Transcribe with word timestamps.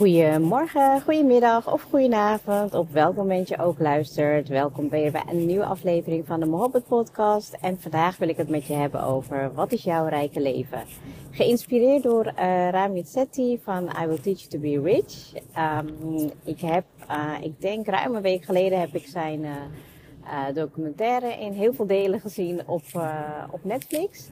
Goedemorgen, 0.00 1.00
goedemiddag 1.00 1.72
of 1.72 1.82
goedenavond, 1.82 2.74
op 2.74 2.92
welk 2.92 3.16
moment 3.16 3.48
je 3.48 3.58
ook 3.58 3.78
luistert. 3.78 4.48
Welkom 4.48 4.88
bij 4.88 5.12
een 5.30 5.46
nieuwe 5.46 5.64
aflevering 5.64 6.26
van 6.26 6.40
de 6.40 6.46
Mohabbat 6.46 6.86
podcast. 6.86 7.56
En 7.60 7.80
vandaag 7.80 8.16
wil 8.16 8.28
ik 8.28 8.36
het 8.36 8.48
met 8.48 8.66
je 8.66 8.72
hebben 8.72 9.02
over 9.02 9.54
wat 9.54 9.72
is 9.72 9.82
jouw 9.82 10.06
rijke 10.06 10.40
leven. 10.40 10.82
Geïnspireerd 11.30 12.02
door 12.02 12.26
uh, 12.26 12.32
Ramit 12.70 13.08
Sethi 13.08 13.60
van 13.62 13.90
I 14.02 14.06
Will 14.06 14.20
Teach 14.20 14.38
You 14.38 14.48
To 14.48 14.58
Be 14.58 14.80
Rich. 14.90 15.32
Um, 15.58 16.30
ik 16.44 16.60
heb, 16.60 16.84
uh, 17.10 17.32
ik 17.42 17.60
denk 17.60 17.86
ruim 17.86 18.14
een 18.14 18.22
week 18.22 18.44
geleden 18.44 18.80
heb 18.80 18.94
ik 18.94 19.06
zijn 19.06 19.40
uh, 19.40 19.54
documentaire 20.54 21.32
in 21.32 21.52
heel 21.52 21.74
veel 21.74 21.86
delen 21.86 22.20
gezien 22.20 22.60
op, 22.66 22.84
op 23.50 23.64
Netflix. 23.64 24.30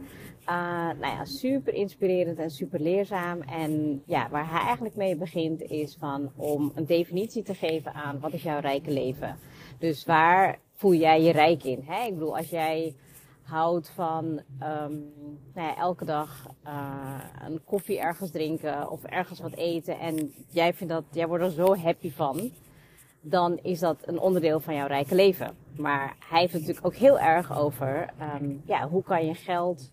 Uh, 0.48 0.54
nou 1.00 1.14
ja, 1.14 1.24
super 1.24 1.74
inspirerend 1.74 2.38
en 2.38 2.50
super 2.50 2.80
leerzaam. 2.80 3.40
En 3.40 4.02
ja, 4.06 4.28
waar 4.30 4.50
hij 4.50 4.60
eigenlijk 4.60 4.96
mee 4.96 5.16
begint 5.16 5.62
is 5.62 5.96
van 5.98 6.32
om 6.36 6.72
een 6.74 6.86
definitie 6.86 7.42
te 7.42 7.54
geven 7.54 7.92
aan 7.94 8.20
wat 8.20 8.32
is 8.32 8.42
jouw 8.42 8.60
rijke 8.60 8.90
leven. 8.90 9.36
Dus 9.78 10.04
waar 10.04 10.58
voel 10.72 10.94
jij 10.94 11.22
je 11.22 11.32
rijk 11.32 11.64
in? 11.64 11.82
Hè? 11.86 12.06
Ik 12.06 12.14
bedoel, 12.14 12.36
als 12.36 12.50
jij 12.50 12.94
houdt 13.42 13.90
van 13.90 14.24
um, 14.62 15.12
nou 15.54 15.68
ja, 15.68 15.76
elke 15.76 16.04
dag 16.04 16.46
uh, 16.66 17.20
een 17.46 17.64
koffie 17.64 17.98
ergens 17.98 18.30
drinken 18.30 18.90
of 18.90 19.04
ergens 19.04 19.40
wat 19.40 19.54
eten 19.54 19.98
en 19.98 20.34
jij 20.48 20.74
vindt 20.74 20.92
dat, 20.92 21.04
jij 21.10 21.26
wordt 21.26 21.44
er 21.44 21.50
zo 21.50 21.76
happy 21.76 22.10
van, 22.10 22.50
dan 23.20 23.58
is 23.62 23.78
dat 23.78 23.96
een 24.00 24.18
onderdeel 24.18 24.60
van 24.60 24.74
jouw 24.74 24.86
rijke 24.86 25.14
leven. 25.14 25.56
Maar 25.76 26.16
hij 26.28 26.40
heeft 26.40 26.52
het 26.52 26.60
natuurlijk 26.60 26.86
ook 26.86 27.00
heel 27.00 27.18
erg 27.18 27.58
over, 27.58 28.10
um, 28.40 28.62
ja, 28.66 28.88
hoe 28.88 29.02
kan 29.02 29.26
je 29.26 29.34
geld 29.34 29.90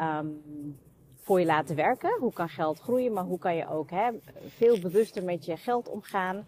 um, 0.00 0.42
voor 1.16 1.40
je 1.40 1.46
laten 1.46 1.76
werken. 1.76 2.16
Hoe 2.20 2.32
kan 2.32 2.48
geld 2.48 2.80
groeien, 2.80 3.12
maar 3.12 3.24
hoe 3.24 3.38
kan 3.38 3.56
je 3.56 3.68
ook 3.68 3.90
hè, 3.90 4.10
veel 4.56 4.80
bewuster 4.80 5.24
met 5.24 5.44
je 5.44 5.56
geld 5.56 5.88
omgaan. 5.88 6.46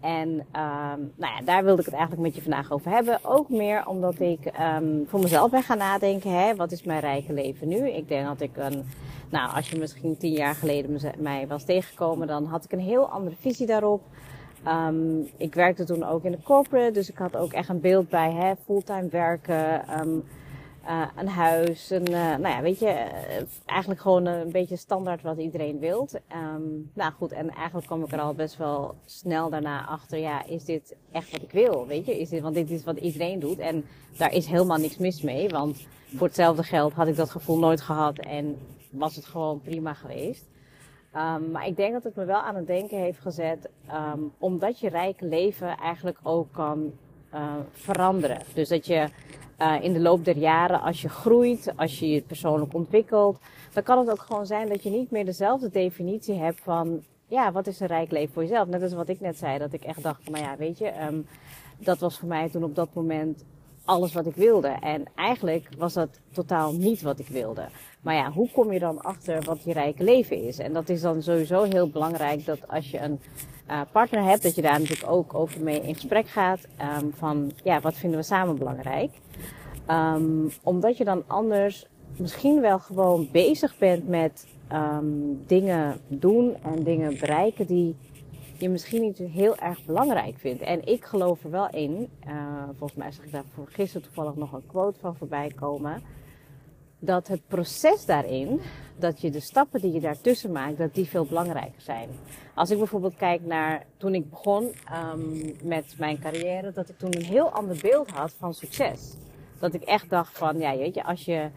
En 0.00 0.28
um, 0.28 1.12
nou 1.16 1.34
ja, 1.34 1.40
daar 1.44 1.64
wilde 1.64 1.80
ik 1.80 1.86
het 1.86 1.94
eigenlijk 1.94 2.22
met 2.22 2.34
je 2.34 2.42
vandaag 2.42 2.72
over 2.72 2.90
hebben. 2.90 3.18
Ook 3.22 3.48
meer 3.48 3.86
omdat 3.86 4.20
ik 4.20 4.52
um, 4.60 5.04
voor 5.06 5.20
mezelf 5.20 5.50
ben 5.50 5.62
gaan 5.62 5.78
nadenken. 5.78 6.30
Hè, 6.30 6.54
wat 6.54 6.72
is 6.72 6.82
mijn 6.82 7.00
rijke 7.00 7.32
leven 7.32 7.68
nu? 7.68 7.88
Ik 7.88 8.08
denk 8.08 8.26
dat 8.26 8.40
ik 8.40 8.56
een... 8.56 8.84
Nou, 9.30 9.54
als 9.54 9.70
je 9.70 9.78
misschien 9.78 10.16
tien 10.16 10.32
jaar 10.32 10.54
geleden 10.54 11.00
mij 11.18 11.46
was 11.46 11.64
tegengekomen, 11.64 12.26
dan 12.26 12.44
had 12.44 12.64
ik 12.64 12.72
een 12.72 12.80
heel 12.80 13.08
andere 13.08 13.36
visie 13.36 13.66
daarop. 13.66 14.02
Ik 15.36 15.54
werkte 15.54 15.84
toen 15.84 16.04
ook 16.04 16.24
in 16.24 16.32
de 16.32 16.42
corporate, 16.42 16.92
dus 16.92 17.10
ik 17.10 17.18
had 17.18 17.36
ook 17.36 17.52
echt 17.52 17.68
een 17.68 17.80
beeld 17.80 18.08
bij 18.08 18.32
hè, 18.32 18.56
fulltime 18.64 19.08
werken. 19.08 19.90
Um, 20.00 20.24
uh, 20.84 21.06
een 21.16 21.28
huis, 21.28 21.90
een, 21.90 22.10
uh, 22.10 22.36
nou 22.36 22.48
ja, 22.48 22.60
weet 22.60 22.78
je, 22.78 22.86
uh, 22.86 23.46
eigenlijk 23.66 24.00
gewoon 24.00 24.26
een 24.26 24.50
beetje 24.50 24.76
standaard 24.76 25.22
wat 25.22 25.38
iedereen 25.38 25.78
wilt. 25.78 26.14
Um, 26.14 26.90
nou 26.94 27.12
goed, 27.12 27.32
en 27.32 27.50
eigenlijk 27.50 27.86
kwam 27.86 28.02
ik 28.02 28.12
er 28.12 28.20
al 28.20 28.34
best 28.34 28.56
wel 28.56 28.94
snel 29.04 29.50
daarna 29.50 29.86
achter, 29.86 30.18
ja, 30.18 30.44
is 30.44 30.64
dit 30.64 30.96
echt 31.12 31.30
wat 31.30 31.42
ik 31.42 31.50
wil, 31.50 31.86
weet 31.86 32.06
je? 32.06 32.20
Is 32.20 32.28
dit, 32.28 32.42
want 32.42 32.54
dit 32.54 32.70
is 32.70 32.84
wat 32.84 32.96
iedereen 32.96 33.38
doet 33.38 33.58
en 33.58 33.84
daar 34.16 34.32
is 34.32 34.46
helemaal 34.46 34.78
niks 34.78 34.98
mis 34.98 35.22
mee, 35.22 35.48
want 35.48 35.86
voor 36.16 36.26
hetzelfde 36.26 36.62
geld 36.62 36.92
had 36.92 37.06
ik 37.06 37.16
dat 37.16 37.30
gevoel 37.30 37.58
nooit 37.58 37.80
gehad 37.80 38.18
en 38.18 38.58
was 38.90 39.16
het 39.16 39.24
gewoon 39.24 39.60
prima 39.60 39.94
geweest. 39.94 40.50
Um, 41.16 41.50
maar 41.50 41.66
ik 41.66 41.76
denk 41.76 41.92
dat 41.92 42.04
het 42.04 42.16
me 42.16 42.24
wel 42.24 42.40
aan 42.40 42.56
het 42.56 42.66
denken 42.66 42.98
heeft 42.98 43.20
gezet, 43.20 43.68
um, 44.14 44.32
omdat 44.38 44.78
je 44.78 44.88
rijke 44.88 45.26
leven 45.26 45.76
eigenlijk 45.76 46.18
ook 46.22 46.52
kan 46.52 46.92
veranderen. 47.72 48.38
Dus 48.54 48.68
dat 48.68 48.86
je 48.86 49.08
uh, 49.62 49.84
in 49.84 49.92
de 49.92 50.00
loop 50.00 50.24
der 50.24 50.36
jaren, 50.36 50.80
als 50.80 51.02
je 51.02 51.08
groeit, 51.08 51.72
als 51.76 51.98
je 51.98 52.10
je 52.10 52.20
persoonlijk 52.20 52.74
ontwikkelt, 52.74 53.38
dan 53.72 53.82
kan 53.82 53.98
het 53.98 54.10
ook 54.10 54.20
gewoon 54.20 54.46
zijn 54.46 54.68
dat 54.68 54.82
je 54.82 54.90
niet 54.90 55.10
meer 55.10 55.24
dezelfde 55.24 55.70
definitie 55.70 56.34
hebt 56.34 56.60
van, 56.60 57.02
ja, 57.26 57.52
wat 57.52 57.66
is 57.66 57.80
een 57.80 57.86
rijk 57.86 58.10
leven 58.10 58.32
voor 58.32 58.42
jezelf? 58.42 58.68
Net 58.68 58.82
als 58.82 58.92
wat 58.92 59.08
ik 59.08 59.20
net 59.20 59.38
zei, 59.38 59.58
dat 59.58 59.72
ik 59.72 59.84
echt 59.84 60.02
dacht, 60.02 60.30
nou 60.30 60.44
ja, 60.44 60.56
weet 60.56 60.78
je, 60.78 60.92
um, 61.06 61.26
dat 61.78 61.98
was 61.98 62.18
voor 62.18 62.28
mij 62.28 62.50
toen 62.50 62.64
op 62.64 62.74
dat 62.74 62.94
moment 62.94 63.44
alles 63.84 64.12
wat 64.12 64.26
ik 64.26 64.34
wilde. 64.34 64.68
En 64.68 65.04
eigenlijk 65.14 65.68
was 65.78 65.92
dat 65.92 66.08
totaal 66.32 66.72
niet 66.72 67.02
wat 67.02 67.18
ik 67.18 67.28
wilde. 67.28 67.64
Maar 68.00 68.14
ja, 68.14 68.30
hoe 68.30 68.50
kom 68.50 68.72
je 68.72 68.78
dan 68.78 69.00
achter 69.00 69.44
wat 69.44 69.62
je 69.64 69.72
rijke 69.72 70.04
leven 70.04 70.42
is? 70.42 70.58
En 70.58 70.72
dat 70.72 70.88
is 70.88 71.00
dan 71.00 71.22
sowieso 71.22 71.62
heel 71.62 71.88
belangrijk 71.88 72.44
dat 72.44 72.68
als 72.68 72.90
je 72.90 73.00
een 73.00 73.20
uh, 73.70 73.80
partner 73.92 74.24
hebt, 74.24 74.42
dat 74.42 74.54
je 74.54 74.62
daar 74.62 74.80
natuurlijk 74.80 75.10
ook 75.10 75.34
over 75.34 75.60
mee 75.60 75.80
in 75.80 75.94
gesprek 75.94 76.28
gaat. 76.28 76.60
Um, 77.00 77.12
van 77.14 77.52
ja, 77.64 77.80
wat 77.80 77.94
vinden 77.94 78.18
we 78.18 78.24
samen 78.24 78.58
belangrijk? 78.58 79.10
Um, 79.90 80.50
omdat 80.62 80.96
je 80.96 81.04
dan 81.04 81.22
anders 81.26 81.86
misschien 82.16 82.60
wel 82.60 82.78
gewoon 82.78 83.28
bezig 83.32 83.78
bent 83.78 84.08
met 84.08 84.46
um, 84.72 85.42
dingen 85.46 86.00
doen 86.08 86.56
en 86.62 86.82
dingen 86.82 87.18
bereiken 87.18 87.66
die 87.66 87.96
je 88.62 88.68
misschien 88.68 89.00
niet 89.00 89.18
heel 89.18 89.56
erg 89.56 89.84
belangrijk 89.84 90.38
vindt. 90.38 90.62
En 90.62 90.86
ik 90.86 91.04
geloof 91.04 91.44
er 91.44 91.50
wel 91.50 91.70
in, 91.70 92.08
uh, 92.26 92.64
volgens 92.78 92.98
mij 92.98 93.12
zag 93.12 93.24
ik 93.24 93.32
daar 93.32 93.44
voor 93.54 93.66
gisteren 93.68 94.02
toevallig 94.02 94.34
nog 94.34 94.52
een 94.52 94.66
quote 94.66 95.00
van 95.00 95.16
voorbij 95.16 95.52
komen, 95.56 96.02
dat 96.98 97.28
het 97.28 97.40
proces 97.46 98.06
daarin, 98.06 98.60
dat 98.98 99.20
je 99.20 99.30
de 99.30 99.40
stappen 99.40 99.80
die 99.80 99.92
je 99.92 100.00
daartussen 100.00 100.52
maakt, 100.52 100.78
dat 100.78 100.94
die 100.94 101.06
veel 101.06 101.26
belangrijker 101.26 101.80
zijn. 101.80 102.08
Als 102.54 102.70
ik 102.70 102.78
bijvoorbeeld 102.78 103.16
kijk 103.16 103.44
naar 103.44 103.86
toen 103.96 104.14
ik 104.14 104.30
begon 104.30 104.74
um, 105.12 105.56
met 105.62 105.94
mijn 105.98 106.18
carrière, 106.18 106.72
dat 106.72 106.88
ik 106.88 106.98
toen 106.98 107.16
een 107.16 107.24
heel 107.24 107.50
ander 107.50 107.78
beeld 107.82 108.10
had 108.10 108.32
van 108.32 108.54
succes. 108.54 109.16
Dat 109.58 109.74
ik 109.74 109.82
echt 109.82 110.10
dacht 110.10 110.38
van, 110.38 110.58
ja, 110.58 110.76
weet 110.76 110.94
je, 110.94 111.04
als 111.04 111.24
je 111.24 111.50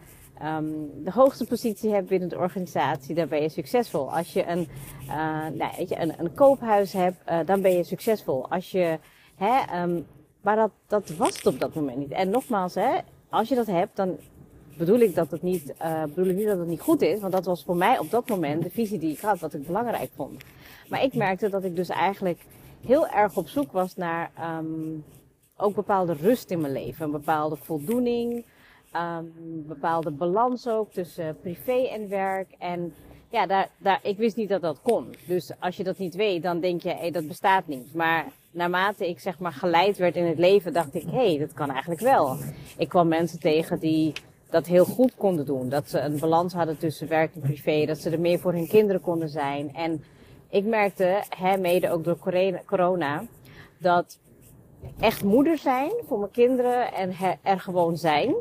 um, 0.44 0.90
de 1.04 1.12
hoogste 1.12 1.46
positie 1.46 1.92
hebt 1.92 2.08
binnen 2.08 2.28
de 2.28 2.38
organisatie, 2.38 3.14
dan 3.14 3.28
ben 3.28 3.42
je 3.42 3.48
succesvol. 3.48 4.12
Als 4.12 4.32
je 4.32 4.46
een, 4.46 4.68
uh, 5.06 5.46
nou, 5.54 5.72
weet 5.76 5.88
je, 5.88 6.00
een, 6.00 6.14
een 6.18 6.34
koophuis 6.34 6.92
hebt, 6.92 7.16
uh, 7.30 7.38
dan 7.46 7.60
ben 7.60 7.72
je 7.72 7.84
succesvol. 7.84 8.50
Als 8.50 8.70
je, 8.70 8.98
hè, 9.34 9.82
um, 9.82 10.06
maar 10.40 10.56
dat, 10.56 10.70
dat 10.86 11.08
was 11.16 11.36
het 11.36 11.46
op 11.46 11.60
dat 11.60 11.74
moment 11.74 11.96
niet. 11.96 12.10
En 12.10 12.30
nogmaals, 12.30 12.74
hè, 12.74 12.98
als 13.28 13.48
je 13.48 13.54
dat 13.54 13.66
hebt, 13.66 13.96
dan 13.96 14.16
bedoel 14.76 14.98
ik 14.98 15.14
dat 15.14 15.30
het 15.30 15.42
niet, 15.42 15.74
uh, 15.82 16.02
bedoel 16.02 16.30
ik 16.30 16.36
niet 16.36 16.46
dat 16.46 16.58
het 16.58 16.68
niet 16.68 16.80
goed 16.80 17.02
is, 17.02 17.20
want 17.20 17.32
dat 17.32 17.44
was 17.44 17.64
voor 17.64 17.76
mij 17.76 17.98
op 17.98 18.10
dat 18.10 18.28
moment 18.28 18.62
de 18.62 18.70
visie 18.70 18.98
die 18.98 19.12
ik 19.12 19.20
had, 19.20 19.38
wat 19.38 19.54
ik 19.54 19.66
belangrijk 19.66 20.10
vond. 20.14 20.44
Maar 20.88 21.02
ik 21.02 21.14
merkte 21.14 21.48
dat 21.48 21.64
ik 21.64 21.76
dus 21.76 21.88
eigenlijk 21.88 22.40
heel 22.86 23.08
erg 23.08 23.36
op 23.36 23.48
zoek 23.48 23.72
was 23.72 23.96
naar 23.96 24.30
um, 24.58 25.04
ook 25.56 25.74
bepaalde 25.74 26.12
rust 26.12 26.50
in 26.50 26.60
mijn 26.60 26.72
leven, 26.72 27.04
een 27.04 27.10
bepaalde 27.10 27.56
voldoening, 27.56 28.44
um, 29.00 29.64
bepaalde 29.66 30.10
balans 30.10 30.68
ook 30.68 30.92
tussen 30.92 31.36
privé 31.40 31.86
en 31.88 32.08
werk. 32.08 32.54
En 32.58 32.94
ja, 33.30 33.46
daar, 33.46 33.68
daar, 33.78 34.00
ik 34.02 34.16
wist 34.16 34.36
niet 34.36 34.48
dat 34.48 34.60
dat 34.60 34.80
kon. 34.82 35.14
Dus 35.26 35.52
als 35.58 35.76
je 35.76 35.84
dat 35.84 35.98
niet 35.98 36.14
weet, 36.14 36.42
dan 36.42 36.60
denk 36.60 36.82
je, 36.82 36.94
hé, 36.94 37.10
dat 37.10 37.26
bestaat 37.28 37.66
niet. 37.66 37.94
Maar 37.94 38.26
naarmate 38.50 39.08
ik 39.08 39.20
zeg 39.20 39.38
maar 39.38 39.52
geleid 39.52 39.96
werd 39.96 40.16
in 40.16 40.24
het 40.24 40.38
leven, 40.38 40.72
dacht 40.72 40.94
ik, 40.94 41.04
hé, 41.10 41.38
dat 41.38 41.52
kan 41.52 41.70
eigenlijk 41.70 42.00
wel. 42.00 42.36
Ik 42.76 42.88
kwam 42.88 43.08
mensen 43.08 43.40
tegen 43.40 43.78
die 43.78 44.12
dat 44.50 44.66
heel 44.66 44.84
goed 44.84 45.14
konden 45.16 45.46
doen. 45.46 45.68
Dat 45.68 45.88
ze 45.88 46.00
een 46.00 46.18
balans 46.18 46.52
hadden 46.52 46.78
tussen 46.78 47.08
werk 47.08 47.34
en 47.34 47.40
privé. 47.40 47.86
Dat 47.86 47.98
ze 47.98 48.10
er 48.10 48.20
meer 48.20 48.38
voor 48.38 48.52
hun 48.52 48.68
kinderen 48.68 49.00
konden 49.00 49.28
zijn. 49.28 49.74
En 49.74 50.04
ik 50.48 50.64
merkte, 50.64 51.22
hè, 51.28 51.56
mede 51.56 51.90
ook 51.90 52.04
door 52.04 52.18
corona, 52.66 53.24
dat 53.78 54.18
echt 55.00 55.24
moeder 55.24 55.58
zijn 55.58 55.90
voor 56.06 56.18
mijn 56.18 56.30
kinderen 56.30 56.92
en 56.92 57.12
er 57.42 57.60
gewoon 57.60 57.96
zijn, 57.96 58.34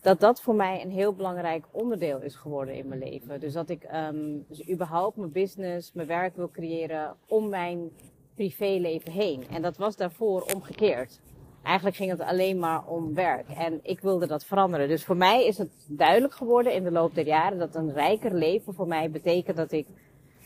dat 0.00 0.20
dat 0.20 0.40
voor 0.40 0.54
mij 0.54 0.82
een 0.82 0.90
heel 0.90 1.14
belangrijk 1.14 1.64
onderdeel 1.70 2.22
is 2.22 2.34
geworden 2.34 2.74
in 2.74 2.88
mijn 2.88 3.00
leven. 3.00 3.40
Dus 3.40 3.52
dat 3.52 3.68
ik 3.68 3.88
um, 3.94 4.44
dus 4.48 4.68
überhaupt 4.68 5.16
mijn 5.16 5.32
business, 5.32 5.92
mijn 5.92 6.06
werk 6.06 6.36
wil 6.36 6.50
creëren 6.50 7.16
om 7.26 7.48
mijn 7.48 7.90
privéleven 8.34 9.12
heen. 9.12 9.44
En 9.50 9.62
dat 9.62 9.76
was 9.76 9.96
daarvoor 9.96 10.42
omgekeerd. 10.54 11.20
Eigenlijk 11.62 11.96
ging 11.96 12.10
het 12.10 12.20
alleen 12.20 12.58
maar 12.58 12.86
om 12.86 13.14
werk. 13.14 13.48
En 13.48 13.80
ik 13.82 14.00
wilde 14.00 14.26
dat 14.26 14.44
veranderen. 14.44 14.88
Dus 14.88 15.04
voor 15.04 15.16
mij 15.16 15.46
is 15.46 15.58
het 15.58 15.70
duidelijk 15.88 16.34
geworden 16.34 16.74
in 16.74 16.84
de 16.84 16.90
loop 16.90 17.14
der 17.14 17.26
jaren 17.26 17.58
dat 17.58 17.74
een 17.74 17.92
rijker 17.92 18.34
leven 18.34 18.74
voor 18.74 18.88
mij 18.88 19.10
betekent 19.10 19.56
dat 19.56 19.72
ik 19.72 19.86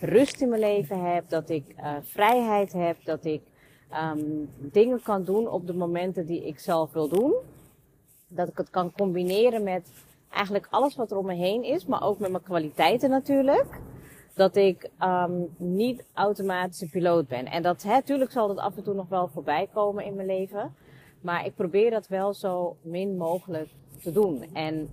rust 0.01 0.41
in 0.41 0.49
mijn 0.49 0.61
leven 0.61 1.13
heb, 1.13 1.29
dat 1.29 1.51
ik 1.51 1.65
uh, 1.79 1.93
vrijheid 2.03 2.73
heb, 2.73 2.97
dat 3.05 3.25
ik 3.25 3.43
um, 4.15 4.51
dingen 4.59 5.03
kan 5.03 5.25
doen 5.25 5.49
op 5.49 5.67
de 5.67 5.75
momenten 5.75 6.27
die 6.27 6.47
ik 6.47 6.59
zelf 6.59 6.93
wil 6.93 7.09
doen. 7.09 7.35
Dat 8.35 8.49
ik 8.49 8.59
het 8.59 8.71
kan 8.71 8.93
combineren 8.93 9.63
met 9.63 9.93
eigenlijk 10.31 10.67
alles 10.71 10.97
wat 10.97 11.11
er 11.11 11.17
om 11.17 11.27
me 11.27 11.35
heen 11.35 11.63
is, 11.65 11.87
maar 11.87 12.03
ook 12.03 12.19
met 12.19 12.31
mijn 12.31 12.43
kwaliteiten 12.43 13.11
natuurlijk. 13.11 13.81
Dat 14.35 14.57
ik 14.57 14.91
um, 15.03 15.55
niet 15.57 16.05
automatische 16.15 16.89
piloot 16.89 17.29
ben. 17.29 17.47
En 17.47 17.63
dat, 17.63 17.85
natuurlijk 17.85 18.31
zal 18.31 18.49
dat 18.49 18.59
af 18.59 18.77
en 18.77 18.83
toe 18.83 18.95
nog 18.95 19.09
wel 19.09 19.29
voorbij 19.29 19.69
komen 19.73 20.05
in 20.05 20.15
mijn 20.15 20.27
leven. 20.27 20.75
Maar 21.21 21.47
ik 21.47 21.55
probeer 21.55 21.91
dat 21.91 22.09
wel 22.09 22.35
zo 22.35 22.77
min 22.83 23.17
mogelijk 23.17 23.69
te 24.03 24.13
doen. 24.13 24.45
En 24.53 24.89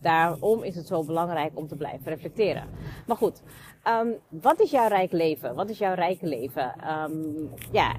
daarom 0.00 0.62
is 0.62 0.76
het 0.76 0.86
zo 0.86 1.04
belangrijk 1.04 1.52
om 1.54 1.68
te 1.68 1.76
blijven 1.76 2.04
reflecteren. 2.12 2.68
Maar 3.06 3.16
goed, 3.16 3.42
um, 3.88 4.14
wat 4.28 4.60
is 4.60 4.70
jouw 4.70 4.88
rijk 4.88 5.12
leven? 5.12 5.54
Wat 5.54 5.68
is 5.68 5.78
jouw 5.78 5.94
rijke 5.94 6.26
leven? 6.26 6.74
Um, 7.10 7.50
ja, 7.72 7.94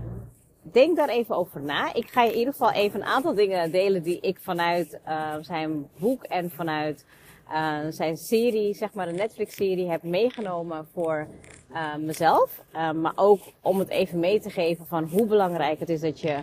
denk 0.62 0.96
daar 0.96 1.10
even 1.10 1.36
over 1.36 1.62
na. 1.62 1.94
Ik 1.94 2.10
ga 2.10 2.24
je 2.24 2.32
in 2.32 2.38
ieder 2.38 2.54
geval 2.54 2.72
even 2.72 3.00
een 3.00 3.08
aantal 3.08 3.34
dingen 3.34 3.72
delen 3.72 4.04
die 4.04 4.20
ik 4.20 4.40
vanuit 4.40 5.00
uh, 5.08 5.34
zijn 5.42 5.88
boek 6.00 6.24
en 6.24 6.50
vanuit 6.50 7.06
uh, 7.52 7.78
zijn 7.90 8.18
serie, 8.18 8.74
zeg 8.74 8.94
maar 8.94 9.06
de 9.06 9.14
Netflix-serie, 9.14 9.90
heb 9.90 10.04
meegenomen 10.04 10.88
voor 10.94 11.28
uh, 11.72 11.96
mezelf. 11.96 12.64
maar 12.96 13.14
ook 13.16 13.40
om 13.62 13.80
het 13.80 13.90
even 13.90 14.20
mee 14.20 14.40
te 14.40 14.50
geven 14.50 14.86
van 14.86 15.04
hoe 15.04 15.26
belangrijk 15.26 15.80
het 15.80 15.90
is 15.90 16.02
dat 16.02 16.20
je, 16.20 16.34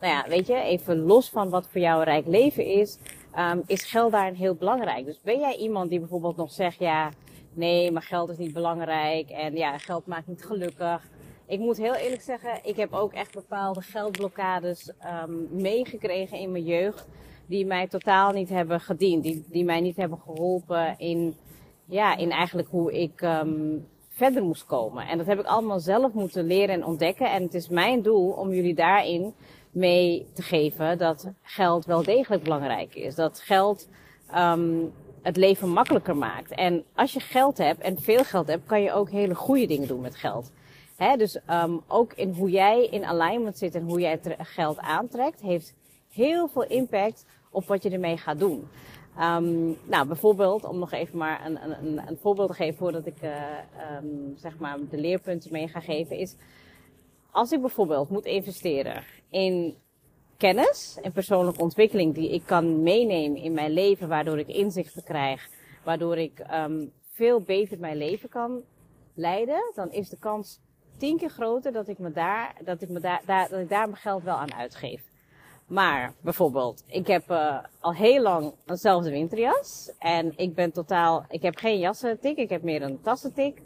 nou 0.00 0.12
ja, 0.12 0.24
weet 0.28 0.46
je, 0.46 0.54
even 0.54 0.98
los 0.98 1.28
van 1.28 1.48
wat 1.50 1.68
voor 1.68 1.80
jou 1.80 1.98
een 1.98 2.04
rijk 2.04 2.26
leven 2.26 2.64
is, 2.64 2.98
um, 3.38 3.62
is 3.66 3.84
geld 3.84 4.12
daarin 4.12 4.34
heel 4.34 4.54
belangrijk. 4.54 5.04
Dus 5.04 5.20
ben 5.20 5.40
jij 5.40 5.56
iemand 5.56 5.90
die 5.90 5.98
bijvoorbeeld 5.98 6.36
nog 6.36 6.52
zegt, 6.52 6.78
ja, 6.78 7.10
nee, 7.52 7.92
maar 7.92 8.02
geld 8.02 8.30
is 8.30 8.38
niet 8.38 8.52
belangrijk 8.52 9.30
en 9.30 9.56
ja, 9.56 9.78
geld 9.78 10.06
maakt 10.06 10.26
niet 10.26 10.44
gelukkig. 10.44 11.02
Ik 11.48 11.58
moet 11.58 11.76
heel 11.76 11.94
eerlijk 11.94 12.22
zeggen, 12.22 12.60
ik 12.62 12.76
heb 12.76 12.92
ook 12.92 13.12
echt 13.12 13.34
bepaalde 13.34 13.80
geldblokkades 13.80 14.92
um, 15.24 15.48
meegekregen 15.50 16.38
in 16.38 16.52
mijn 16.52 16.64
jeugd. 16.64 17.06
Die 17.46 17.66
mij 17.66 17.86
totaal 17.86 18.32
niet 18.32 18.48
hebben 18.48 18.80
gediend. 18.80 19.22
Die, 19.22 19.44
die 19.50 19.64
mij 19.64 19.80
niet 19.80 19.96
hebben 19.96 20.18
geholpen 20.18 20.98
in, 20.98 21.36
ja, 21.84 22.16
in 22.16 22.30
eigenlijk 22.30 22.68
hoe 22.68 22.92
ik 22.92 23.20
um, 23.20 23.86
verder 24.08 24.42
moest 24.42 24.66
komen. 24.66 25.06
En 25.06 25.18
dat 25.18 25.26
heb 25.26 25.38
ik 25.38 25.46
allemaal 25.46 25.80
zelf 25.80 26.12
moeten 26.12 26.46
leren 26.46 26.74
en 26.74 26.84
ontdekken. 26.84 27.30
En 27.30 27.42
het 27.42 27.54
is 27.54 27.68
mijn 27.68 28.02
doel 28.02 28.30
om 28.30 28.52
jullie 28.52 28.74
daarin 28.74 29.34
mee 29.70 30.26
te 30.34 30.42
geven 30.42 30.98
dat 30.98 31.30
geld 31.42 31.84
wel 31.84 32.02
degelijk 32.02 32.42
belangrijk 32.42 32.94
is. 32.94 33.14
Dat 33.14 33.40
geld 33.40 33.88
um, 34.34 34.92
het 35.22 35.36
leven 35.36 35.68
makkelijker 35.68 36.16
maakt. 36.16 36.50
En 36.50 36.84
als 36.94 37.12
je 37.12 37.20
geld 37.20 37.58
hebt 37.58 37.80
en 37.80 38.00
veel 38.00 38.24
geld 38.24 38.46
hebt, 38.46 38.66
kan 38.66 38.82
je 38.82 38.92
ook 38.92 39.10
hele 39.10 39.34
goede 39.34 39.66
dingen 39.66 39.88
doen 39.88 40.00
met 40.00 40.16
geld. 40.16 40.50
He, 40.98 41.16
dus 41.16 41.40
um, 41.50 41.80
ook 41.86 42.12
in 42.12 42.32
hoe 42.32 42.50
jij 42.50 42.84
in 42.84 43.04
alignment 43.04 43.58
zit 43.58 43.74
en 43.74 43.82
hoe 43.82 44.00
jij 44.00 44.10
het 44.10 44.34
geld 44.38 44.78
aantrekt, 44.78 45.40
heeft 45.40 45.74
heel 46.08 46.48
veel 46.48 46.64
impact 46.64 47.26
op 47.50 47.66
wat 47.66 47.82
je 47.82 47.90
ermee 47.90 48.16
gaat 48.16 48.38
doen. 48.38 48.68
Um, 49.20 49.76
nou, 49.84 50.06
bijvoorbeeld, 50.06 50.64
om 50.64 50.78
nog 50.78 50.92
even 50.92 51.18
maar 51.18 51.46
een, 51.46 51.62
een, 51.62 52.08
een 52.08 52.18
voorbeeld 52.20 52.48
te 52.48 52.54
geven 52.54 52.78
voordat 52.78 53.06
ik 53.06 53.22
uh, 53.22 53.32
zeg 54.36 54.58
maar 54.58 54.78
de 54.90 54.98
leerpunten 54.98 55.52
mee 55.52 55.68
ga 55.68 55.80
geven, 55.80 56.16
is 56.16 56.36
als 57.30 57.52
ik 57.52 57.60
bijvoorbeeld 57.60 58.10
moet 58.10 58.24
investeren 58.24 59.04
in 59.30 59.76
kennis 60.36 60.98
en 61.02 61.12
persoonlijke 61.12 61.62
ontwikkeling 61.62 62.14
die 62.14 62.30
ik 62.30 62.42
kan 62.46 62.82
meenemen 62.82 63.40
in 63.40 63.52
mijn 63.52 63.70
leven, 63.70 64.08
waardoor 64.08 64.38
ik 64.38 64.48
inzichten 64.48 65.04
krijg, 65.04 65.48
waardoor 65.84 66.16
ik 66.16 66.46
um, 66.52 66.92
veel 67.02 67.40
beter 67.40 67.78
mijn 67.78 67.96
leven 67.96 68.28
kan 68.28 68.62
leiden, 69.14 69.72
dan 69.74 69.92
is 69.92 70.08
de 70.08 70.18
kans 70.18 70.60
tien 70.98 71.16
keer 71.16 71.30
groter 71.30 71.72
dat 71.72 71.88
ik 71.88 71.98
me 71.98 72.12
daar, 72.12 72.54
dat 72.64 72.82
ik 72.82 72.88
me 72.88 73.00
daar, 73.00 73.22
daar, 73.26 73.48
dat 73.48 73.60
ik 73.60 73.68
daar 73.68 73.88
mijn 73.88 74.00
geld 74.00 74.22
wel 74.22 74.36
aan 74.36 74.54
uitgeef. 74.54 75.02
Maar 75.66 76.12
bijvoorbeeld, 76.20 76.84
ik 76.86 77.06
heb 77.06 77.30
uh, 77.30 77.58
al 77.80 77.94
heel 77.94 78.22
lang 78.22 78.52
eenzelfde 78.66 79.10
winterjas. 79.10 79.92
En 79.98 80.32
ik 80.36 80.54
ben 80.54 80.72
totaal, 80.72 81.24
ik 81.28 81.42
heb 81.42 81.56
geen 81.56 81.78
jassentik, 81.78 82.36
ik 82.36 82.48
heb 82.48 82.62
meer 82.62 82.82
een 82.82 83.00
tassentik. 83.00 83.62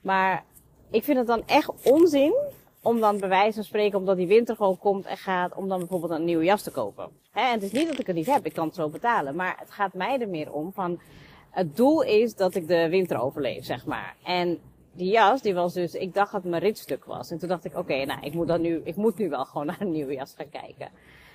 Maar 0.00 0.44
ik 0.90 1.04
vind 1.04 1.18
het 1.18 1.26
dan 1.26 1.42
echt 1.46 1.70
onzin 1.82 2.34
om 2.82 3.00
dan 3.00 3.18
bij 3.18 3.28
wijze 3.28 3.54
van 3.54 3.64
spreken, 3.64 3.98
omdat 3.98 4.16
die 4.16 4.26
winter 4.26 4.56
gewoon 4.56 4.78
komt 4.78 5.06
en 5.06 5.16
gaat, 5.16 5.54
om 5.54 5.68
dan 5.68 5.78
bijvoorbeeld 5.78 6.12
een 6.12 6.24
nieuwe 6.24 6.44
jas 6.44 6.62
te 6.62 6.70
kopen. 6.70 7.08
Hè, 7.30 7.40
en 7.40 7.52
het 7.52 7.62
is 7.62 7.72
niet 7.72 7.88
dat 7.88 7.98
ik 7.98 8.06
het 8.06 8.16
niet 8.16 8.26
heb, 8.26 8.46
ik 8.46 8.52
kan 8.52 8.66
het 8.66 8.74
zo 8.74 8.88
betalen. 8.88 9.34
Maar 9.34 9.56
het 9.58 9.70
gaat 9.70 9.94
mij 9.94 10.20
er 10.20 10.28
meer 10.28 10.52
om 10.52 10.72
van, 10.72 11.00
het 11.50 11.76
doel 11.76 12.02
is 12.02 12.34
dat 12.34 12.54
ik 12.54 12.68
de 12.68 12.88
winter 12.88 13.20
overleef, 13.20 13.64
zeg 13.64 13.86
maar. 13.86 14.16
En 14.24 14.58
die 14.92 15.10
jas, 15.10 15.42
die 15.42 15.54
was 15.54 15.72
dus, 15.72 15.94
ik 15.94 16.14
dacht 16.14 16.32
dat 16.32 16.44
mijn 16.44 16.62
ritstuk 16.62 17.04
was. 17.04 17.30
En 17.30 17.38
toen 17.38 17.48
dacht 17.48 17.64
ik, 17.64 17.76
oké, 17.76 18.04
nou, 18.04 18.20
ik 18.20 18.34
moet 18.34 18.48
dan 18.48 18.60
nu, 18.60 18.80
ik 18.84 18.96
moet 18.96 19.18
nu 19.18 19.28
wel 19.28 19.44
gewoon 19.50 19.66
naar 19.66 19.80
een 19.80 19.90
nieuwe 19.90 20.12
jas 20.14 20.34
gaan 20.36 20.50
kijken. 20.50 20.90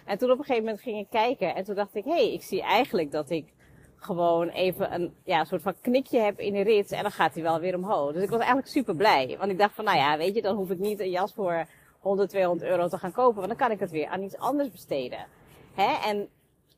En 0.06 0.18
toen 0.18 0.32
op 0.32 0.38
een 0.38 0.44
gegeven 0.44 0.64
moment 0.64 0.82
ging 0.82 0.98
ik 0.98 1.10
kijken 1.10 1.56
en 1.56 1.64
toen 1.64 1.76
dacht 1.76 1.96
ik, 1.96 2.04
hé, 2.04 2.12
hey, 2.12 2.34
ik 2.34 2.42
zie 2.42 2.62
eigenlijk 2.62 3.12
dat 3.12 3.30
ik 3.30 3.54
gewoon 3.96 4.50
even 4.50 4.94
een 4.94 5.14
ja, 5.24 5.44
soort 5.44 5.62
van 5.62 5.74
knikje 5.82 6.20
heb 6.20 6.40
in 6.40 6.54
de 6.54 6.62
rits 6.62 6.92
en 6.92 7.02
dan 7.02 7.12
gaat 7.12 7.34
hij 7.34 7.44
wel 7.44 7.60
weer 7.60 7.76
omhoog. 7.76 8.14
Dus 8.14 8.24
ik 8.24 8.30
was 8.30 8.40
eigenlijk 8.40 8.68
super 8.68 8.96
blij. 8.96 9.36
Want 9.40 9.52
ik 9.52 9.58
dacht 9.58 9.76
van, 9.76 9.86
nou 9.86 9.98
ja, 9.98 10.18
weet 10.18 10.36
je, 10.36 10.42
dan 10.42 10.56
hoef 10.56 10.70
ik 10.70 10.80
niet 10.80 11.00
een 11.00 11.10
jas 11.10 11.34
voor 11.34 11.68
100, 12.00 12.30
200 12.30 12.70
euro 12.70 12.88
te 12.88 12.98
gaan 12.98 13.12
kopen, 13.12 13.36
want 13.36 13.48
dan 13.48 13.58
kan 13.58 13.72
ik 13.72 13.80
het 13.80 13.92
weer 13.92 14.08
aan 14.08 14.24
iets 14.24 14.38
anders 14.38 14.72
besteden. 14.72 15.26
Hè? 15.74 16.10
En 16.10 16.30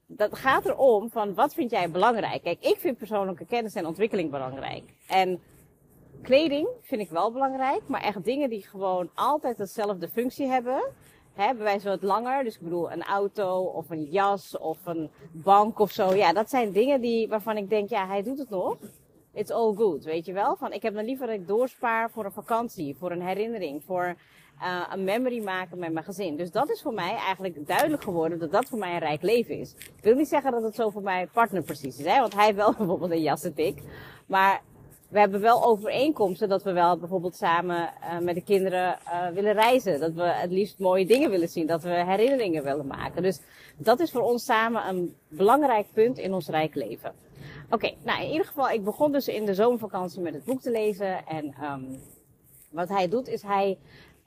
dat 0.06 0.38
gaat 0.38 0.66
erom 0.66 1.10
van, 1.10 1.34
wat 1.34 1.54
vind 1.54 1.72
jij 1.72 1.92
belangrijk? 1.92 2.44
Kijk, 2.44 2.60
ik 2.60 2.78
vind 2.78 2.98
persoonlijke 2.98 3.46
kennis 3.46 3.76
en 3.76 3.86
ontwikkeling 3.86 4.32
belangrijk. 4.32 4.84
En 5.08 5.42
kleding 6.22 6.68
vind 6.82 7.02
ik 7.02 7.10
wel 7.10 7.32
belangrijk, 7.32 7.82
maar 7.86 8.02
echt 8.02 8.24
dingen 8.24 8.50
die 8.50 8.64
gewoon 8.64 9.10
altijd 9.14 9.58
dezelfde 9.58 10.10
functie 10.10 10.48
hebben. 10.48 10.84
Bij 11.36 11.56
wijze 11.58 11.82
van 11.82 11.92
het 11.92 12.04
langer. 12.04 12.44
Dus 12.44 12.56
ik 12.56 12.62
bedoel 12.62 12.92
een 12.92 13.04
auto 13.04 13.64
of 13.64 13.90
een 13.90 14.04
jas 14.04 14.58
of 14.58 14.86
een 14.86 15.10
bank 15.32 15.80
of 15.80 15.92
zo. 15.92 16.14
Ja, 16.14 16.34
dat 16.34 16.50
zijn 16.50 16.72
dingen 16.72 17.02
die, 17.02 17.28
waarvan 17.28 17.58
ik 17.58 17.70
denk, 17.70 17.90
ja, 17.90 18.08
hij 18.08 18.24
doet 18.24 18.38
het 18.38 18.50
nog. 18.50 18.78
It's 19.34 19.52
all 19.52 19.74
good, 19.76 20.04
weet 20.04 20.26
je 20.26 20.34
wel. 20.34 20.56
Van, 20.56 20.74
ik 20.74 20.82
heb 20.82 20.94
dan 20.94 21.06
liever 21.06 21.28
dat 21.28 21.36
ik 21.36 21.48
doorspaar 21.48 22.12
voor 22.12 22.26
een 22.26 22.32
vakantie, 22.32 22.96
voor 22.96 23.12
een 23.12 23.22
herinnering, 23.22 23.84
voor 23.84 24.16
uh, 24.62 24.82
een 24.92 25.04
memory 25.04 25.44
maken 25.44 25.80
met 25.80 25.94
mijn 25.94 26.06
gezin. 26.06 26.36
Dus 26.36 26.52
dat 26.52 26.70
is 26.70 26.82
voor 26.82 26.94
mij 26.94 27.16
eigenlijk 27.16 27.68
duidelijk 27.68 28.04
geworden 28.04 28.40
dat 28.40 28.52
dat 28.52 28.66
voor 28.66 28.80
mij 28.80 28.94
een 28.94 29.00
rijk 29.00 29.22
leven 29.22 29.60
is. 29.60 29.74
Ik 29.74 30.04
wil 30.04 30.16
niet 30.16 30.28
zeggen 30.28 30.52
dat 30.52 30.64
het 30.64 30.76
zo 30.76 30.90
voor 30.90 31.02
mijn 31.02 31.30
partner 31.30 31.64
precies 31.64 31.98
is, 31.98 32.06
hè, 32.06 32.20
want 32.20 32.34
hij 32.34 32.46
heeft 32.46 32.58
wel 32.58 32.74
bijvoorbeeld 32.78 33.12
een 33.12 33.22
jas 33.22 33.44
en. 33.44 33.76
Maar 34.26 34.62
we 35.10 35.20
hebben 35.20 35.42
wel 35.42 35.64
overeenkomsten 35.64 36.50
dat 36.50 36.64
we 36.64 36.72
wel 36.72 36.98
bijvoorbeeld 36.98 37.36
samen 37.36 37.94
uh, 38.02 38.20
met 38.20 38.36
de 38.36 38.44
kinderen 38.44 38.98
uh, 39.06 39.28
willen 39.28 39.54
reizen. 39.54 40.00
Dat 40.00 40.14
we 40.14 40.24
het 40.24 40.52
liefst 40.52 40.80
mooie 40.80 41.06
dingen 41.06 41.30
willen 41.30 41.50
zien. 41.50 41.68
Dat 41.68 41.84
we 41.84 41.90
herinneringen 41.90 42.64
willen 42.64 42.88
maken. 42.88 43.24
Dus 43.24 43.42
dat 43.78 44.00
is 44.00 44.12
voor 44.12 44.22
ons 44.22 44.46
samen 44.46 44.88
een 44.88 45.16
belangrijk 45.28 45.88
punt 45.94 46.18
in 46.18 46.34
ons 46.34 46.48
rijk 46.48 46.76
leven. 46.76 47.14
Oké, 47.66 47.76
okay, 47.76 47.98
nou 48.04 48.24
in 48.24 48.32
ieder 48.32 48.46
geval, 48.46 48.70
ik 48.70 48.84
begon 48.84 49.12
dus 49.12 49.28
in 49.28 49.46
de 49.46 49.54
zomervakantie 49.54 50.22
met 50.22 50.34
het 50.34 50.46
boek 50.46 50.62
te 50.62 50.72
lezen. 50.72 51.28
En 51.28 51.56
um, 51.64 52.00
wat 52.70 52.90
hij 52.90 53.10
doet 53.10 53.28
is 53.28 53.42
hij 53.42 53.78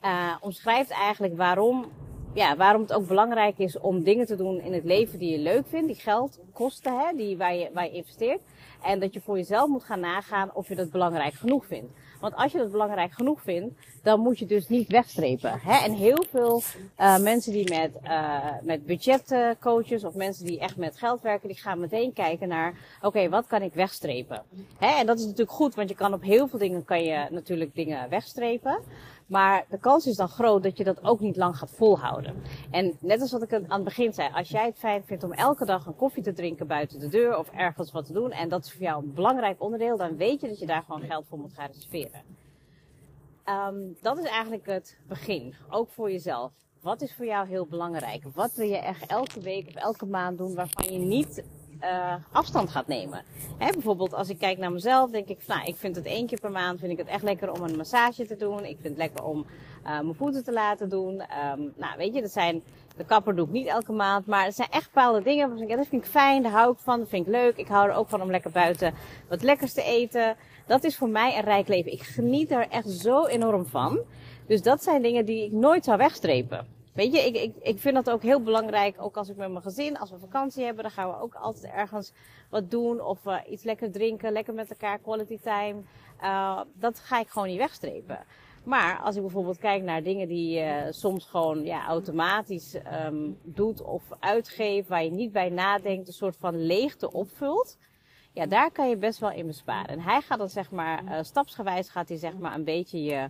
uh, 0.03 0.35
omschrijft 0.41 0.91
eigenlijk 0.91 1.37
waarom, 1.37 1.91
ja, 2.33 2.55
waarom 2.55 2.81
het 2.81 2.93
ook 2.93 3.07
belangrijk 3.07 3.57
is 3.57 3.79
om 3.79 4.03
dingen 4.03 4.25
te 4.25 4.35
doen 4.35 4.61
in 4.61 4.73
het 4.73 4.83
leven 4.83 5.19
die 5.19 5.31
je 5.31 5.39
leuk 5.39 5.67
vindt. 5.67 5.87
Die 5.87 5.95
geld 5.95 6.39
kosten, 6.53 6.99
hè, 6.99 7.15
die, 7.15 7.37
waar, 7.37 7.55
je, 7.55 7.69
waar 7.73 7.85
je 7.85 7.91
investeert. 7.91 8.41
En 8.83 8.99
dat 8.99 9.13
je 9.13 9.21
voor 9.21 9.37
jezelf 9.37 9.69
moet 9.69 9.83
gaan 9.83 9.99
nagaan 9.99 10.53
of 10.53 10.67
je 10.67 10.75
dat 10.75 10.91
belangrijk 10.91 11.33
genoeg 11.33 11.65
vindt. 11.65 11.93
Want 12.19 12.35
als 12.35 12.51
je 12.51 12.57
dat 12.57 12.71
belangrijk 12.71 13.11
genoeg 13.11 13.41
vindt, 13.41 13.75
dan 14.03 14.19
moet 14.19 14.39
je 14.39 14.45
dus 14.45 14.67
niet 14.67 14.91
wegstrepen. 14.91 15.59
Hè? 15.59 15.85
En 15.85 15.93
heel 15.93 16.25
veel 16.29 16.61
uh, 16.99 17.19
mensen 17.19 17.51
die 17.51 17.69
met, 17.69 17.91
uh, 18.03 18.37
met 18.61 18.85
budgetcoaches 18.85 20.03
of 20.03 20.13
mensen 20.13 20.45
die 20.45 20.59
echt 20.59 20.77
met 20.77 20.97
geld 20.97 21.21
werken, 21.21 21.47
die 21.47 21.57
gaan 21.57 21.79
meteen 21.79 22.13
kijken 22.13 22.47
naar, 22.47 22.73
oké, 23.01 23.29
wat 23.29 23.47
kan 23.47 23.61
ik 23.61 23.73
wegstrepen? 23.73 24.43
Hè? 24.77 24.87
En 24.99 25.05
dat 25.05 25.17
is 25.17 25.23
natuurlijk 25.23 25.51
goed, 25.51 25.75
want 25.75 25.89
je 25.89 25.95
kan 25.95 26.13
op 26.13 26.21
heel 26.21 26.47
veel 26.47 26.59
dingen 26.59 26.85
kan 26.85 27.03
je 27.03 27.27
natuurlijk 27.29 27.75
dingen 27.75 28.09
wegstrepen. 28.09 28.79
Maar 29.27 29.65
de 29.69 29.79
kans 29.79 30.07
is 30.07 30.15
dan 30.15 30.27
groot 30.27 30.63
dat 30.63 30.77
je 30.77 30.83
dat 30.83 31.03
ook 31.03 31.19
niet 31.19 31.35
lang 31.35 31.57
gaat 31.57 31.71
volhouden. 31.71 32.35
En 32.71 32.97
net 32.99 33.21
als 33.21 33.31
wat 33.31 33.43
ik 33.43 33.53
aan 33.53 33.65
het 33.67 33.83
begin 33.83 34.13
zei, 34.13 34.29
als 34.33 34.49
jij 34.49 34.65
het 34.65 34.77
fijn 34.77 35.03
vindt 35.03 35.23
om 35.23 35.31
elke 35.31 35.65
dag 35.65 35.85
een 35.85 35.95
koffie 35.95 36.23
te 36.23 36.33
drinken 36.33 36.67
buiten 36.67 36.99
de 36.99 37.07
deur 37.07 37.37
of 37.37 37.49
ergens 37.49 37.91
wat 37.91 38.05
te 38.05 38.13
doen, 38.13 38.31
en 38.31 38.49
dat 38.49 38.65
is 38.65 38.71
voor 38.71 38.81
jou 38.81 39.03
een 39.03 39.13
belangrijk 39.13 39.61
onderdeel, 39.61 39.97
dan 39.97 40.15
weet 40.15 40.41
je 40.41 40.47
dat 40.47 40.59
je 40.59 40.65
daar 40.65 40.83
gewoon 40.83 41.01
geld 41.01 41.27
voor 41.27 41.39
moet 41.39 41.53
gaan 41.53 41.67
reserveren. 41.67 42.21
Um, 43.49 43.97
dat 44.01 44.17
is 44.17 44.25
eigenlijk 44.25 44.65
het 44.65 44.99
begin, 45.07 45.55
ook 45.69 45.89
voor 45.89 46.11
jezelf. 46.11 46.51
Wat 46.81 47.01
is 47.01 47.15
voor 47.15 47.25
jou 47.25 47.47
heel 47.47 47.65
belangrijk? 47.65 48.23
Wat 48.33 48.53
wil 48.53 48.67
je 48.67 48.77
echt 48.77 49.05
elke 49.05 49.39
week 49.39 49.67
of 49.67 49.75
elke 49.75 50.05
maand 50.05 50.37
doen 50.37 50.55
waarvan 50.55 50.93
je 50.93 50.99
niet 50.99 51.43
uh, 51.83 52.13
afstand 52.31 52.69
gaat 52.69 52.87
nemen. 52.87 53.23
Hè, 53.57 53.71
bijvoorbeeld 53.71 54.13
als 54.13 54.29
ik 54.29 54.37
kijk 54.37 54.57
naar 54.57 54.71
mezelf, 54.71 55.09
denk 55.09 55.27
ik, 55.27 55.39
nou, 55.47 55.65
ik 55.65 55.75
vind 55.75 55.95
het 55.95 56.05
één 56.05 56.27
keer 56.27 56.39
per 56.39 56.51
maand 56.51 56.79
vind 56.79 56.91
ik 56.91 56.97
het 56.97 57.07
echt 57.07 57.23
lekker 57.23 57.51
om 57.51 57.61
een 57.61 57.75
massage 57.75 58.25
te 58.25 58.35
doen. 58.35 58.59
Ik 58.59 58.77
vind 58.81 58.83
het 58.83 58.97
lekker 58.97 59.23
om 59.23 59.45
uh, 59.83 59.89
mijn 59.89 60.15
voeten 60.15 60.43
te 60.43 60.51
laten 60.51 60.89
doen. 60.89 61.13
Um, 61.13 61.73
nou, 61.75 61.97
weet 61.97 62.13
je, 62.13 62.21
dat 62.21 62.31
zijn, 62.31 62.63
de 62.97 63.05
kapper 63.05 63.35
doe 63.35 63.45
ik 63.45 63.51
niet 63.51 63.67
elke 63.67 63.91
maand, 63.91 64.25
maar 64.25 64.45
het 64.45 64.55
zijn 64.55 64.69
echt 64.71 64.91
bepaalde 64.93 65.21
dingen. 65.21 65.47
Waarvan 65.49 65.69
ik, 65.69 65.77
dat 65.77 65.87
vind 65.87 66.05
ik 66.05 66.11
fijn, 66.11 66.43
daar 66.43 66.51
hou 66.51 66.71
ik 66.71 66.79
van, 66.79 66.99
dat 66.99 67.09
vind 67.09 67.25
ik 67.25 67.31
leuk. 67.31 67.57
Ik 67.57 67.67
hou 67.67 67.89
er 67.89 67.95
ook 67.95 68.09
van 68.09 68.21
om 68.21 68.31
lekker 68.31 68.51
buiten 68.51 68.93
wat 69.29 69.43
lekkers 69.43 69.73
te 69.73 69.83
eten. 69.83 70.35
Dat 70.67 70.83
is 70.83 70.97
voor 70.97 71.09
mij 71.09 71.37
een 71.37 71.43
rijk 71.43 71.67
leven. 71.67 71.91
Ik 71.91 72.01
geniet 72.01 72.51
er 72.51 72.67
echt 72.69 72.89
zo 72.89 73.25
enorm 73.25 73.65
van. 73.65 73.99
Dus 74.47 74.61
dat 74.61 74.83
zijn 74.83 75.01
dingen 75.01 75.25
die 75.25 75.45
ik 75.45 75.51
nooit 75.51 75.83
zou 75.83 75.97
wegstrepen. 75.97 76.67
Weet 76.93 77.13
je, 77.13 77.19
ik, 77.19 77.35
ik, 77.35 77.55
ik 77.61 77.79
vind 77.79 77.95
dat 77.95 78.09
ook 78.09 78.21
heel 78.21 78.41
belangrijk. 78.41 79.01
Ook 79.01 79.17
als 79.17 79.29
ik 79.29 79.35
met 79.35 79.49
mijn 79.49 79.63
gezin, 79.63 79.97
als 79.97 80.11
we 80.11 80.17
vakantie 80.19 80.63
hebben, 80.63 80.83
dan 80.83 80.91
gaan 80.91 81.09
we 81.09 81.19
ook 81.19 81.33
altijd 81.33 81.73
ergens 81.73 82.13
wat 82.49 82.71
doen. 82.71 83.01
Of 83.01 83.25
uh, 83.25 83.37
iets 83.49 83.63
lekker 83.63 83.91
drinken, 83.91 84.31
lekker 84.31 84.53
met 84.53 84.69
elkaar, 84.69 84.99
quality 84.99 85.39
time. 85.39 85.81
Uh, 86.21 86.61
dat 86.73 86.99
ga 86.99 87.19
ik 87.19 87.27
gewoon 87.27 87.47
niet 87.47 87.57
wegstrepen. 87.57 88.19
Maar 88.63 88.99
als 88.99 89.15
ik 89.15 89.21
bijvoorbeeld 89.21 89.57
kijk 89.57 89.83
naar 89.83 90.03
dingen 90.03 90.27
die 90.27 90.49
je 90.49 90.87
soms 90.89 91.25
gewoon 91.25 91.65
ja, 91.65 91.85
automatisch 91.85 92.75
um, 93.05 93.37
doet 93.43 93.81
of 93.81 94.03
uitgeeft, 94.19 94.87
waar 94.87 95.03
je 95.03 95.11
niet 95.11 95.31
bij 95.31 95.49
nadenkt, 95.49 96.07
een 96.07 96.13
soort 96.13 96.37
van 96.39 96.65
leegte 96.65 97.11
opvult. 97.11 97.77
Ja, 98.31 98.45
daar 98.45 98.71
kan 98.71 98.89
je 98.89 98.97
best 98.97 99.19
wel 99.19 99.31
in 99.31 99.47
besparen. 99.47 99.87
En 99.87 99.99
hij 99.99 100.21
gaat 100.21 100.37
dan 100.37 100.49
zeg 100.49 100.71
maar, 100.71 101.03
uh, 101.03 101.17
stapsgewijs 101.21 101.89
gaat 101.89 102.09
hij 102.09 102.17
zeg 102.17 102.37
maar 102.37 102.55
een 102.55 102.63
beetje 102.63 103.03
je, 103.03 103.29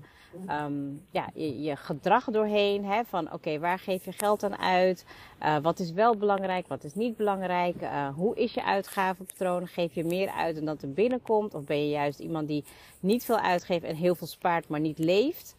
um, 0.49 1.05
ja, 1.11 1.29
je, 1.33 1.75
gedrag 1.75 2.25
doorheen. 2.25 2.85
Hè, 2.85 3.03
van 3.05 3.33
oké, 3.33 3.59
waar 3.59 3.79
geef 3.79 4.05
je 4.05 4.11
geld 4.11 4.43
aan 4.43 4.57
uit? 4.57 5.05
Uh, 5.41 5.57
wat 5.61 5.79
is 5.79 5.91
wel 5.91 6.17
belangrijk, 6.17 6.67
wat 6.67 6.83
is 6.83 6.93
niet 6.93 7.17
belangrijk? 7.17 7.81
Uh, 7.81 8.07
hoe 8.15 8.35
is 8.35 8.53
je 8.53 8.63
uitgavenpatroon? 8.63 9.67
Geef 9.67 9.93
je 9.93 10.03
meer 10.03 10.29
uit 10.29 10.55
dan 10.55 10.65
dat 10.65 10.81
er 10.81 10.93
binnenkomt? 10.93 11.53
Of 11.53 11.63
ben 11.63 11.79
je 11.79 11.89
juist 11.89 12.19
iemand 12.19 12.47
die 12.47 12.65
niet 12.99 13.25
veel 13.25 13.39
uitgeeft 13.39 13.83
en 13.83 13.95
heel 13.95 14.15
veel 14.15 14.27
spaart, 14.27 14.67
maar 14.67 14.79
niet 14.79 14.99
leeft? 14.99 15.55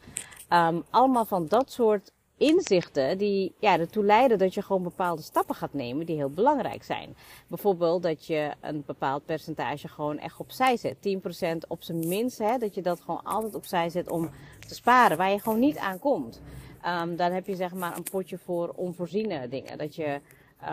Um, 0.51 0.85
allemaal 0.91 1.25
van 1.25 1.47
dat 1.47 1.73
soort 1.73 2.13
inzichten 2.37 3.19
die 3.19 3.55
ja, 3.59 3.79
ertoe 3.79 4.05
leiden 4.05 4.39
dat 4.39 4.55
je 4.55 4.63
gewoon 4.63 4.83
bepaalde 4.83 5.23
stappen 5.23 5.55
gaat 5.55 5.73
nemen 5.73 6.07
die 6.07 6.17
heel 6.17 6.31
belangrijk 6.31 6.83
zijn. 6.83 7.17
Bijvoorbeeld 7.49 8.03
dat 8.03 8.27
je 8.27 8.51
een 8.61 8.83
bepaald 8.87 9.25
percentage 9.25 9.89
gewoon 9.89 10.19
echt 10.19 10.39
opzij 10.39 10.77
zet. 10.77 10.97
10% 10.97 11.69
op 11.69 11.83
zijn 11.83 12.09
minst, 12.09 12.39
hè, 12.39 12.59
dat 12.59 12.75
je 12.75 12.83
dat 12.83 13.01
gewoon 13.01 13.23
altijd 13.23 13.55
opzij 13.55 13.89
zet 13.89 14.11
om 14.11 14.31
te 14.65 14.75
sparen, 14.75 15.17
waar 15.17 15.31
je 15.31 15.41
gewoon 15.41 15.59
niet 15.59 15.79
aan 15.79 15.99
komt. 15.99 16.41
Um, 16.87 17.17
dan 17.17 17.33
heb 17.33 17.47
je 17.47 17.57
zeg 17.57 17.75
maar 17.75 17.97
een 17.97 18.03
potje 18.11 18.39
voor 18.39 18.73
onvoorziene 18.77 19.49
dingen. 19.49 19.79
Dat 19.79 19.95
je, 19.95 20.21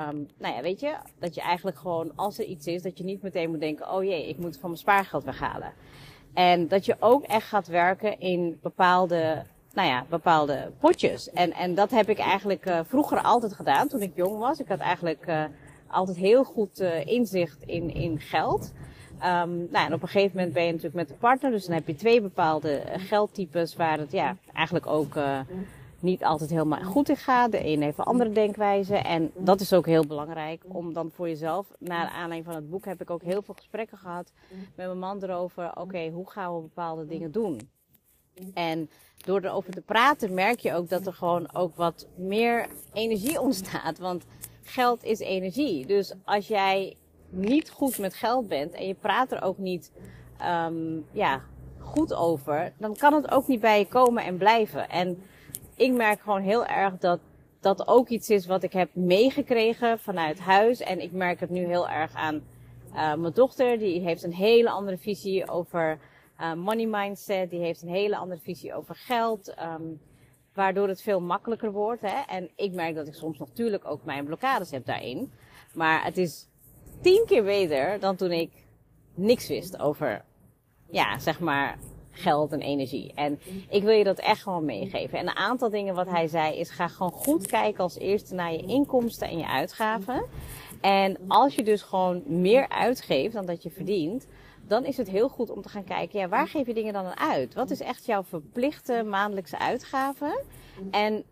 um, 0.09 0.27
nou 0.37 0.55
ja, 0.55 0.61
weet 0.61 0.79
je, 0.79 0.95
dat 1.19 1.35
je 1.35 1.41
eigenlijk 1.41 1.77
gewoon, 1.77 2.11
als 2.15 2.39
er 2.39 2.45
iets 2.45 2.67
is, 2.67 2.81
dat 2.81 2.97
je 2.97 3.03
niet 3.03 3.21
meteen 3.21 3.49
moet 3.49 3.59
denken, 3.59 3.91
oh 3.93 4.03
jee, 4.03 4.27
ik 4.27 4.37
moet 4.37 4.57
van 4.57 4.69
mijn 4.69 4.81
spaargeld 4.81 5.23
weghalen. 5.23 5.73
En 6.33 6.67
dat 6.67 6.85
je 6.85 6.95
ook 6.99 7.23
echt 7.23 7.47
gaat 7.47 7.67
werken 7.67 8.19
in 8.19 8.59
bepaalde 8.61 9.45
nou 9.73 9.87
ja, 9.87 10.05
bepaalde 10.09 10.71
potjes. 10.79 11.29
En, 11.29 11.53
en 11.53 11.75
dat 11.75 11.91
heb 11.91 12.09
ik 12.09 12.17
eigenlijk 12.17 12.65
uh, 12.65 12.79
vroeger 12.83 13.21
altijd 13.21 13.53
gedaan 13.53 13.87
toen 13.87 14.01
ik 14.01 14.11
jong 14.15 14.37
was. 14.37 14.59
Ik 14.59 14.67
had 14.67 14.79
eigenlijk 14.79 15.27
uh, 15.27 15.43
altijd 15.87 16.17
heel 16.17 16.43
goed 16.43 16.81
uh, 16.81 17.05
inzicht 17.05 17.63
in, 17.65 17.93
in 17.93 18.19
geld. 18.19 18.71
Um, 19.23 19.67
nou, 19.71 19.85
en 19.85 19.93
op 19.93 20.01
een 20.01 20.07
gegeven 20.07 20.35
moment 20.35 20.53
ben 20.53 20.63
je 20.63 20.69
natuurlijk 20.69 20.95
met 20.95 21.07
de 21.07 21.13
partner. 21.13 21.51
Dus 21.51 21.65
dan 21.65 21.75
heb 21.75 21.87
je 21.87 21.95
twee 21.95 22.21
bepaalde 22.21 22.83
geldtypes 22.97 23.75
waar 23.75 23.97
het 23.97 24.11
ja, 24.11 24.37
eigenlijk 24.53 24.87
ook 24.87 25.15
niet 26.01 26.23
altijd 26.23 26.49
helemaal 26.49 26.83
goed 26.83 27.09
in 27.09 27.17
gaat. 27.17 27.51
De 27.51 27.65
een 27.65 27.81
heeft 27.81 27.97
een 27.97 28.03
andere 28.03 28.31
denkwijze. 28.31 28.95
En 28.95 29.31
dat 29.35 29.61
is 29.61 29.73
ook 29.73 29.85
heel 29.85 30.05
belangrijk 30.05 30.63
om 30.67 30.93
dan 30.93 31.11
voor 31.15 31.27
jezelf, 31.27 31.67
naar 31.79 32.09
aanleiding 32.09 32.45
van 32.45 32.55
het 32.55 32.69
boek 32.69 32.85
heb 32.85 33.01
ik 33.01 33.09
ook 33.09 33.23
heel 33.23 33.41
veel 33.41 33.53
gesprekken 33.53 33.97
gehad 33.97 34.31
met 34.75 34.85
mijn 34.85 34.99
man 34.99 35.23
erover. 35.23 35.71
Oké, 35.75 36.09
hoe 36.09 36.29
gaan 36.29 36.55
we 36.55 36.61
bepaalde 36.61 37.05
dingen 37.05 37.31
doen? 37.31 37.69
En 38.53 38.89
door 39.17 39.41
erover 39.41 39.73
te 39.73 39.81
praten 39.81 40.33
merk 40.33 40.59
je 40.59 40.73
ook 40.73 40.89
dat 40.89 41.05
er 41.05 41.13
gewoon 41.13 41.53
ook 41.53 41.75
wat 41.75 42.07
meer 42.15 42.67
energie 42.93 43.41
ontstaat. 43.47 43.97
Want 43.97 44.25
geld 44.63 45.03
is 45.03 45.19
energie. 45.19 45.85
Dus 45.85 46.13
als 46.23 46.47
jij 46.47 46.95
niet 47.31 47.69
goed 47.69 47.97
met 47.97 48.13
geld 48.13 48.47
bent 48.47 48.73
en 48.73 48.87
je 48.87 48.93
praat 48.93 49.31
er 49.31 49.41
ook 49.41 49.57
niet 49.57 49.91
um, 50.41 51.05
ja, 51.11 51.41
goed 51.79 52.13
over, 52.13 52.73
dan 52.77 52.95
kan 52.95 53.13
het 53.13 53.31
ook 53.31 53.47
niet 53.47 53.59
bij 53.59 53.79
je 53.79 53.87
komen 53.87 54.23
en 54.23 54.37
blijven. 54.37 54.89
En 54.89 55.23
ik 55.75 55.93
merk 55.93 56.21
gewoon 56.21 56.41
heel 56.41 56.65
erg 56.65 56.97
dat 56.97 57.19
dat 57.59 57.87
ook 57.87 58.07
iets 58.07 58.29
is 58.29 58.45
wat 58.45 58.63
ik 58.63 58.73
heb 58.73 58.89
meegekregen 58.93 59.99
vanuit 59.99 60.39
huis. 60.39 60.79
En 60.79 61.01
ik 61.01 61.11
merk 61.11 61.39
het 61.39 61.49
nu 61.49 61.65
heel 61.65 61.89
erg 61.89 62.13
aan 62.13 62.35
uh, 62.93 63.13
mijn 63.13 63.33
dochter. 63.33 63.79
Die 63.79 63.99
heeft 63.99 64.23
een 64.23 64.33
hele 64.33 64.69
andere 64.69 64.97
visie 64.97 65.49
over 65.49 65.99
uh, 66.39 66.53
money 66.53 66.85
mindset. 66.85 67.49
Die 67.49 67.59
heeft 67.59 67.81
een 67.81 67.89
hele 67.89 68.17
andere 68.17 68.39
visie 68.39 68.73
over 68.73 68.95
geld. 68.95 69.55
Um, 69.79 70.01
waardoor 70.53 70.87
het 70.87 71.01
veel 71.01 71.21
makkelijker 71.21 71.71
wordt. 71.71 72.01
Hè? 72.01 72.21
En 72.27 72.49
ik 72.55 72.73
merk 72.73 72.95
dat 72.95 73.07
ik 73.07 73.13
soms 73.13 73.37
natuurlijk 73.37 73.85
ook 73.85 74.03
mijn 74.03 74.25
blokkades 74.25 74.71
heb 74.71 74.85
daarin. 74.85 75.31
Maar 75.73 76.03
het 76.03 76.17
is 76.17 76.47
tien 77.01 77.23
keer 77.25 77.43
beter 77.43 77.99
dan 77.99 78.15
toen 78.15 78.31
ik 78.31 78.51
niks 79.13 79.47
wist 79.47 79.79
over, 79.79 80.25
ja, 80.89 81.19
zeg 81.19 81.39
maar, 81.39 81.77
geld 82.11 82.51
en 82.51 82.61
energie. 82.61 83.11
En 83.15 83.39
ik 83.69 83.83
wil 83.83 83.93
je 83.93 84.03
dat 84.03 84.19
echt 84.19 84.41
gewoon 84.41 84.65
meegeven. 84.65 85.19
En 85.19 85.27
een 85.27 85.35
aantal 85.35 85.69
dingen 85.69 85.95
wat 85.95 86.09
hij 86.09 86.27
zei 86.27 86.55
is 86.55 86.69
ga 86.69 86.87
gewoon 86.87 87.11
goed 87.11 87.47
kijken 87.47 87.83
als 87.83 87.97
eerste 87.97 88.33
naar 88.33 88.51
je 88.51 88.65
inkomsten 88.65 89.27
en 89.27 89.37
je 89.37 89.47
uitgaven. 89.47 90.25
En 90.81 91.17
als 91.27 91.55
je 91.55 91.63
dus 91.63 91.81
gewoon 91.81 92.23
meer 92.25 92.69
uitgeeft 92.69 93.33
dan 93.33 93.45
dat 93.45 93.63
je 93.63 93.69
verdient, 93.69 94.27
dan 94.67 94.85
is 94.85 94.97
het 94.97 95.09
heel 95.09 95.29
goed 95.29 95.49
om 95.49 95.61
te 95.61 95.69
gaan 95.69 95.83
kijken, 95.83 96.19
ja, 96.19 96.27
waar 96.27 96.47
geef 96.47 96.67
je 96.67 96.73
dingen 96.73 96.93
dan 96.93 97.05
aan 97.05 97.31
uit? 97.31 97.53
Wat 97.53 97.69
is 97.69 97.79
echt 97.79 98.05
jouw 98.05 98.23
verplichte 98.23 99.03
maandelijkse 99.03 99.59
uitgaven? 99.59 100.43
En 100.91 101.23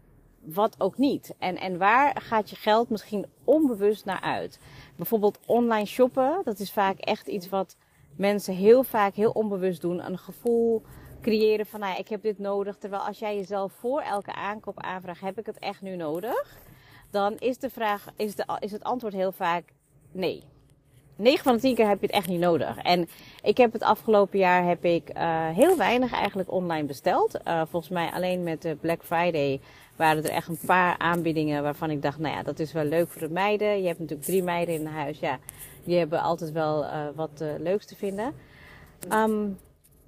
wat 0.42 0.76
ook 0.78 0.98
niet. 0.98 1.36
En, 1.40 1.58
en 1.58 1.78
waar 1.78 2.22
gaat 2.22 2.50
je 2.50 2.56
geld 2.56 2.90
misschien 2.90 3.26
onbewust 3.44 4.06
naar 4.06 4.22
uit? 4.22 4.60
Bijvoorbeeld 5.00 5.40
online 5.46 5.86
shoppen, 5.86 6.42
dat 6.44 6.60
is 6.60 6.72
vaak 6.72 7.00
echt 7.00 7.28
iets 7.28 7.50
wat 7.50 7.78
mensen 8.16 8.56
heel 8.56 8.84
vaak 8.84 9.16
heel 9.16 9.32
onbewust 9.32 9.82
doen. 9.82 10.06
Een 10.06 10.18
gevoel 10.18 10.82
creëren 11.22 11.66
van, 11.66 11.80
nou, 11.80 11.98
ik 12.00 12.08
heb 12.08 12.22
dit 12.22 12.40
nodig. 12.40 12.78
Terwijl 12.78 13.02
als 13.02 13.20
jij 13.20 13.36
jezelf 13.36 13.74
voor 13.74 14.02
elke 14.02 14.34
aankoop 14.34 14.80
aanvraagt, 14.80 15.22
heb 15.22 15.40
ik 15.40 15.46
het 15.46 15.60
echt 15.60 15.82
nu 15.82 15.96
nodig? 15.96 16.58
Dan 17.10 17.38
is 17.38 17.58
de 17.58 17.70
vraag, 17.70 18.06
is, 18.16 18.36
de, 18.36 18.58
is 18.60 18.72
het 18.72 18.84
antwoord 18.84 19.14
heel 19.14 19.32
vaak 19.32 19.64
nee. 20.12 20.44
9 21.16 21.44
van 21.44 21.54
de 21.54 21.62
10 21.62 21.76
keer 21.76 21.88
heb 21.88 22.00
je 22.00 22.06
het 22.06 22.16
echt 22.16 22.28
niet 22.28 22.40
nodig. 22.40 22.78
En 22.78 23.10
ik 23.42 23.58
heb 23.58 23.74
het 23.74 23.84
afgelopen 23.84 24.40
jaar 24.40 24.66
heb 24.66 24.86
ik 24.86 25.18
uh, 25.18 25.50
heel 25.50 25.78
weinig 25.78 26.14
eigenlijk 26.14 26.52
online 26.52 26.88
besteld. 26.88 27.40
Uh, 27.48 27.62
volgens 27.70 27.92
mij 27.92 28.12
alleen 28.12 28.44
met 28.44 28.62
de 28.62 28.76
Black 28.76 29.04
Friday 29.04 29.62
waren 30.00 30.24
er 30.24 30.30
echt 30.30 30.48
een 30.48 30.60
paar 30.66 30.98
aanbiedingen 30.98 31.64
waarvan 31.64 31.90
ik 31.90 32.02
dacht, 32.02 32.20
nou 32.20 32.36
ja, 32.36 32.44
dat 32.44 32.60
is 32.60 32.72
wel 32.72 32.84
leuk 32.84 33.10
voor 33.10 33.22
de 33.22 33.34
meiden. 33.34 33.82
Je 33.82 33.88
hebt 33.88 34.00
natuurlijk 34.00 34.28
drie 34.28 34.44
meiden 34.44 34.76
in 34.76 34.86
huis. 34.86 35.20
Ja, 35.20 35.40
die 35.84 35.98
hebben 35.98 36.22
altijd 36.22 36.52
wel 36.52 36.84
uh, 36.84 37.08
wat 37.16 37.44
leuks 37.58 37.86
te 37.86 37.96
vinden. 37.96 38.34
Um, 39.12 39.58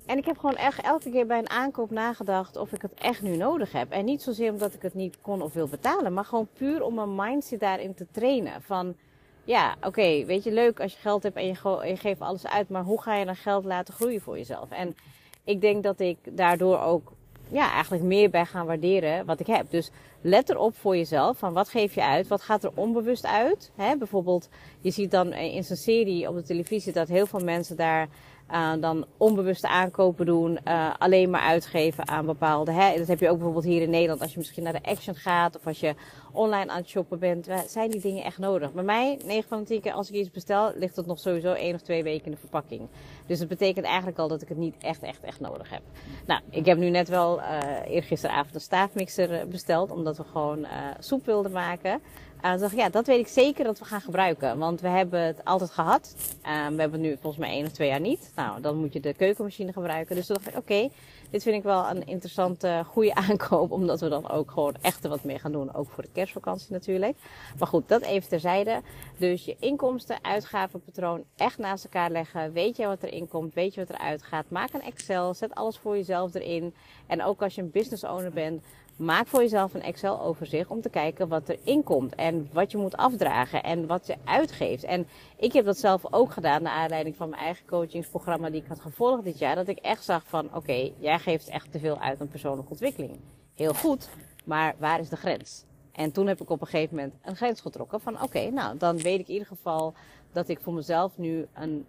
en 0.05 0.17
ik 0.17 0.25
heb 0.25 0.37
gewoon 0.37 0.55
echt 0.55 0.81
elke 0.81 1.09
keer 1.09 1.25
bij 1.25 1.37
een 1.37 1.49
aankoop 1.49 1.91
nagedacht 1.91 2.57
of 2.57 2.71
ik 2.71 2.81
het 2.81 2.93
echt 2.93 3.21
nu 3.21 3.35
nodig 3.35 3.71
heb. 3.71 3.91
En 3.91 4.05
niet 4.05 4.21
zozeer 4.21 4.51
omdat 4.51 4.73
ik 4.73 4.81
het 4.81 4.93
niet 4.93 5.17
kon 5.21 5.41
of 5.41 5.53
wil 5.53 5.67
betalen, 5.67 6.13
maar 6.13 6.25
gewoon 6.25 6.47
puur 6.53 6.83
om 6.83 6.93
mijn 6.93 7.15
mindset 7.15 7.59
daarin 7.59 7.93
te 7.93 8.07
trainen. 8.11 8.61
Van 8.61 8.95
ja, 9.43 9.75
oké, 9.83 10.25
weet 10.25 10.43
je, 10.43 10.51
leuk 10.51 10.79
als 10.79 10.93
je 10.93 10.99
geld 10.99 11.23
hebt 11.23 11.35
en 11.35 11.45
je, 11.45 11.81
je, 11.87 11.97
geeft 11.97 12.21
alles 12.21 12.47
uit, 12.47 12.69
maar 12.69 12.83
hoe 12.83 13.01
ga 13.01 13.15
je 13.15 13.25
dan 13.25 13.35
geld 13.35 13.65
laten 13.65 13.93
groeien 13.93 14.21
voor 14.21 14.37
jezelf? 14.37 14.71
En 14.71 14.95
ik 15.43 15.61
denk 15.61 15.83
dat 15.83 15.99
ik 15.99 16.17
daardoor 16.37 16.79
ook, 16.79 17.11
ja, 17.51 17.71
eigenlijk 17.71 18.03
meer 18.03 18.29
bij 18.29 18.45
gaan 18.45 18.65
waarderen 18.65 19.25
wat 19.25 19.39
ik 19.39 19.47
heb. 19.47 19.69
Dus 19.69 19.91
let 20.21 20.49
erop 20.49 20.75
voor 20.75 20.97
jezelf, 20.97 21.37
van 21.37 21.53
wat 21.53 21.69
geef 21.69 21.93
je 21.93 22.03
uit, 22.03 22.27
wat 22.27 22.41
gaat 22.41 22.63
er 22.63 22.71
onbewust 22.73 23.25
uit? 23.25 23.71
Hè? 23.75 23.97
Bijvoorbeeld, 23.97 24.49
je 24.81 24.91
ziet 24.91 25.11
dan 25.11 25.33
in 25.33 25.63
zijn 25.63 25.77
serie 25.77 26.29
op 26.29 26.35
de 26.35 26.43
televisie 26.43 26.93
dat 26.93 27.07
heel 27.07 27.25
veel 27.25 27.39
mensen 27.39 27.75
daar 27.75 28.07
uh, 28.51 28.71
dan 28.79 29.05
onbewuste 29.17 29.67
aankopen 29.67 30.25
doen, 30.25 30.59
uh, 30.67 30.93
alleen 30.97 31.29
maar 31.29 31.41
uitgeven 31.41 32.07
aan 32.07 32.25
bepaalde. 32.25 32.71
Hè, 32.71 32.97
dat 32.97 33.07
heb 33.07 33.19
je 33.19 33.29
ook 33.29 33.35
bijvoorbeeld 33.35 33.65
hier 33.65 33.81
in 33.81 33.89
Nederland 33.89 34.21
als 34.21 34.31
je 34.31 34.37
misschien 34.37 34.63
naar 34.63 34.73
de 34.73 34.83
Action 34.83 35.15
gaat 35.15 35.55
of 35.57 35.67
als 35.67 35.79
je 35.79 35.95
online 36.31 36.71
aan 36.71 36.77
het 36.77 36.89
shoppen 36.89 37.19
bent. 37.19 37.47
Zijn 37.67 37.89
die 37.89 38.01
dingen 38.01 38.23
echt 38.23 38.37
nodig? 38.37 38.73
Bij 38.73 38.83
mij, 38.83 39.19
9 39.25 39.49
van 39.49 39.59
de 39.59 39.65
10 39.65 39.81
keer 39.81 39.91
als 39.91 40.09
ik 40.09 40.15
iets 40.15 40.31
bestel, 40.31 40.71
ligt 40.75 40.95
het 40.95 41.05
nog 41.05 41.19
sowieso 41.19 41.53
1 41.53 41.75
of 41.75 41.81
2 41.81 42.03
weken 42.03 42.25
in 42.25 42.31
de 42.31 42.37
verpakking. 42.37 42.87
Dus 43.25 43.39
dat 43.39 43.47
betekent 43.47 43.85
eigenlijk 43.85 44.17
al 44.17 44.27
dat 44.27 44.41
ik 44.41 44.47
het 44.47 44.57
niet 44.57 44.75
echt, 44.79 45.03
echt, 45.03 45.23
echt 45.23 45.39
nodig 45.39 45.69
heb. 45.69 45.81
Nou, 46.25 46.41
ik 46.49 46.65
heb 46.65 46.77
nu 46.77 46.89
net 46.89 47.09
wel 47.09 47.39
uh, 47.39 47.59
eergisteravond 47.87 48.55
een 48.55 48.61
staafmixer 48.61 49.47
besteld, 49.47 49.91
omdat 49.91 50.17
we 50.17 50.23
gewoon 50.23 50.65
soep 50.99 51.25
wilden 51.25 51.51
maken. 51.51 52.01
Uh, 52.45 52.59
dacht 52.59 52.71
ik, 52.71 52.77
ja, 52.77 52.89
dat 52.89 53.07
weet 53.07 53.19
ik 53.19 53.27
zeker 53.27 53.63
dat 53.63 53.79
we 53.79 53.85
gaan 53.85 54.01
gebruiken. 54.01 54.57
Want 54.57 54.81
we 54.81 54.87
hebben 54.87 55.21
het 55.21 55.45
altijd 55.45 55.71
gehad. 55.71 56.15
Uh, 56.17 56.67
we 56.67 56.81
hebben 56.81 56.91
het 56.91 57.01
nu 57.01 57.17
volgens 57.21 57.37
mij 57.37 57.51
één 57.51 57.65
of 57.65 57.71
twee 57.71 57.87
jaar 57.87 57.99
niet. 57.99 58.31
Nou, 58.35 58.61
dan 58.61 58.77
moet 58.77 58.93
je 58.93 58.99
de 58.99 59.13
keukenmachine 59.13 59.73
gebruiken. 59.73 60.15
Dus 60.15 60.25
toen 60.25 60.35
dacht 60.35 60.47
ik, 60.47 60.57
oké, 60.57 60.89
dit 61.31 61.43
vind 61.43 61.55
ik 61.55 61.63
wel 61.63 61.89
een 61.89 62.05
interessante, 62.05 62.83
goede 62.87 63.15
aankoop. 63.29 63.71
Omdat 63.71 63.99
we 63.99 64.09
dan 64.09 64.29
ook 64.29 64.51
gewoon 64.51 64.75
echt 64.81 65.07
wat 65.07 65.23
meer 65.23 65.39
gaan 65.39 65.51
doen. 65.51 65.73
Ook 65.73 65.89
voor 65.89 66.03
de 66.03 66.09
kerstvakantie 66.13 66.71
natuurlijk. 66.71 67.17
Maar 67.59 67.67
goed, 67.67 67.87
dat 67.87 68.01
even 68.01 68.29
terzijde. 68.29 68.81
Dus 69.17 69.45
je 69.45 69.55
inkomsten, 69.59 70.23
uitgavenpatroon 70.23 71.23
echt 71.35 71.57
naast 71.57 71.83
elkaar 71.83 72.11
leggen. 72.11 72.51
Weet 72.53 72.77
je 72.77 72.85
wat 72.85 73.03
erin 73.03 73.27
komt, 73.27 73.53
weet 73.53 73.73
je 73.73 73.85
wat 73.85 73.97
eruit 73.97 74.23
gaat. 74.23 74.49
Maak 74.49 74.73
een 74.73 74.81
Excel, 74.81 75.33
zet 75.33 75.55
alles 75.55 75.77
voor 75.77 75.95
jezelf 75.95 76.33
erin. 76.33 76.73
En 77.07 77.23
ook 77.23 77.41
als 77.41 77.55
je 77.55 77.61
een 77.61 77.71
business 77.71 78.03
owner 78.03 78.31
bent, 78.31 78.63
Maak 79.01 79.27
voor 79.27 79.41
jezelf 79.41 79.73
een 79.73 79.81
Excel-overzicht 79.81 80.69
om 80.69 80.81
te 80.81 80.89
kijken 80.89 81.27
wat 81.27 81.49
er 81.49 81.57
inkomt 81.63 82.15
en 82.15 82.49
wat 82.51 82.71
je 82.71 82.77
moet 82.77 82.97
afdragen 82.97 83.63
en 83.63 83.87
wat 83.87 84.07
je 84.07 84.15
uitgeeft. 84.23 84.83
En 84.83 85.07
ik 85.37 85.53
heb 85.53 85.65
dat 85.65 85.77
zelf 85.77 86.13
ook 86.13 86.31
gedaan 86.31 86.61
naar 86.61 86.73
aanleiding 86.73 87.15
van 87.15 87.29
mijn 87.29 87.41
eigen 87.41 87.65
coachingsprogramma 87.65 88.49
die 88.49 88.61
ik 88.61 88.67
had 88.67 88.79
gevolgd 88.79 89.23
dit 89.23 89.39
jaar. 89.39 89.55
Dat 89.55 89.67
ik 89.67 89.77
echt 89.77 90.03
zag 90.03 90.23
van 90.25 90.55
oké, 90.55 90.91
jij 90.97 91.19
geeft 91.19 91.47
echt 91.47 91.71
te 91.71 91.79
veel 91.79 91.99
uit 91.99 92.21
aan 92.21 92.27
persoonlijke 92.27 92.71
ontwikkeling. 92.71 93.19
Heel 93.55 93.73
goed, 93.73 94.09
maar 94.43 94.75
waar 94.77 94.99
is 94.99 95.09
de 95.09 95.15
grens? 95.15 95.63
En 95.91 96.11
toen 96.11 96.27
heb 96.27 96.41
ik 96.41 96.49
op 96.49 96.61
een 96.61 96.67
gegeven 96.67 96.95
moment 96.95 97.13
een 97.21 97.35
grens 97.35 97.61
getrokken 97.61 98.01
van 98.01 98.21
oké, 98.21 98.49
nou 98.49 98.77
dan 98.77 98.97
weet 98.97 99.19
ik 99.19 99.27
in 99.27 99.33
ieder 99.33 99.47
geval 99.47 99.93
dat 100.31 100.47
ik 100.47 100.59
voor 100.59 100.73
mezelf 100.73 101.17
nu 101.17 101.47
een, 101.53 101.85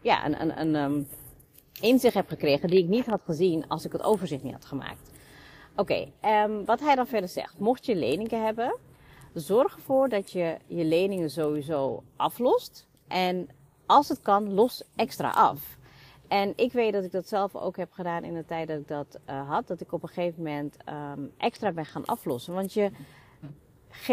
ja, 0.00 0.26
een, 0.26 0.40
een, 0.40 0.60
een 0.60 0.74
um, 0.74 1.08
inzicht 1.80 2.14
heb 2.14 2.28
gekregen 2.28 2.68
die 2.68 2.82
ik 2.82 2.88
niet 2.88 3.06
had 3.06 3.20
gezien 3.24 3.68
als 3.68 3.84
ik 3.84 3.92
het 3.92 4.02
overzicht 4.02 4.42
niet 4.42 4.52
had 4.52 4.64
gemaakt. 4.64 5.11
Oké, 5.76 6.08
um, 6.24 6.64
wat 6.64 6.80
hij 6.80 6.94
dan 6.94 7.06
verder 7.06 7.28
zegt. 7.28 7.58
Mocht 7.58 7.86
je 7.86 7.96
leningen 7.96 8.44
hebben, 8.44 8.76
zorg 9.34 9.74
ervoor 9.74 10.08
dat 10.08 10.30
je 10.30 10.56
je 10.66 10.84
leningen 10.84 11.30
sowieso 11.30 12.02
aflost. 12.16 12.86
En 13.08 13.48
als 13.86 14.08
het 14.08 14.22
kan, 14.22 14.54
los 14.54 14.84
extra 14.96 15.30
af. 15.30 15.76
En 16.28 16.52
ik 16.56 16.72
weet 16.72 16.92
dat 16.92 17.04
ik 17.04 17.12
dat 17.12 17.28
zelf 17.28 17.56
ook 17.56 17.76
heb 17.76 17.92
gedaan 17.92 18.24
in 18.24 18.34
de 18.34 18.44
tijd 18.44 18.68
dat 18.68 18.78
ik 18.78 18.88
dat 18.88 19.18
uh, 19.30 19.48
had. 19.48 19.66
Dat 19.66 19.80
ik 19.80 19.92
op 19.92 20.02
een 20.02 20.08
gegeven 20.08 20.42
moment 20.42 20.76
um, 21.16 21.32
extra 21.38 21.72
ben 21.72 21.86
gaan 21.86 22.04
aflossen. 22.04 22.54
Want 22.54 22.72
je, 22.72 22.90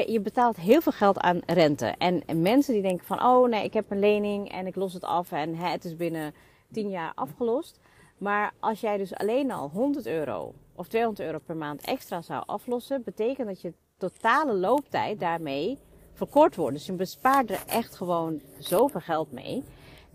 je 0.05 0.19
betaalt 0.21 0.57
heel 0.57 0.81
veel 0.81 0.91
geld 0.91 1.19
aan 1.19 1.39
rente. 1.45 1.85
En, 1.85 2.25
en, 2.25 2.41
mensen 2.41 2.73
die 2.73 2.81
denken 2.81 3.05
van, 3.05 3.23
oh 3.23 3.49
nee, 3.49 3.63
ik 3.63 3.73
heb 3.73 3.91
een 3.91 3.99
lening 3.99 4.51
en 4.51 4.67
ik 4.67 4.75
los 4.75 4.93
het 4.93 5.03
af 5.03 5.31
en 5.31 5.55
hè, 5.55 5.69
het 5.69 5.85
is 5.85 5.95
binnen 5.95 6.33
10 6.71 6.89
jaar 6.89 7.11
afgelost. 7.15 7.79
Maar 8.17 8.53
als 8.59 8.79
jij 8.79 8.97
dus 8.97 9.15
alleen 9.15 9.51
al 9.51 9.69
100 9.69 10.05
euro 10.05 10.53
of 10.79 10.88
200 10.88 11.27
euro 11.27 11.39
per 11.45 11.55
maand 11.55 11.81
extra 11.81 12.21
zou 12.21 12.43
aflossen, 12.45 13.03
betekent 13.03 13.48
dat 13.48 13.62
je 13.62 13.74
totale 13.98 14.53
looptijd 14.53 15.19
daarmee 15.19 15.77
verkort 16.13 16.55
wordt. 16.55 16.75
Dus 16.75 16.86
je 16.86 16.93
bespaart 16.93 17.50
er 17.50 17.63
echt 17.67 17.95
gewoon 17.95 18.41
zoveel 18.57 19.00
geld 19.00 19.31
mee. 19.31 19.63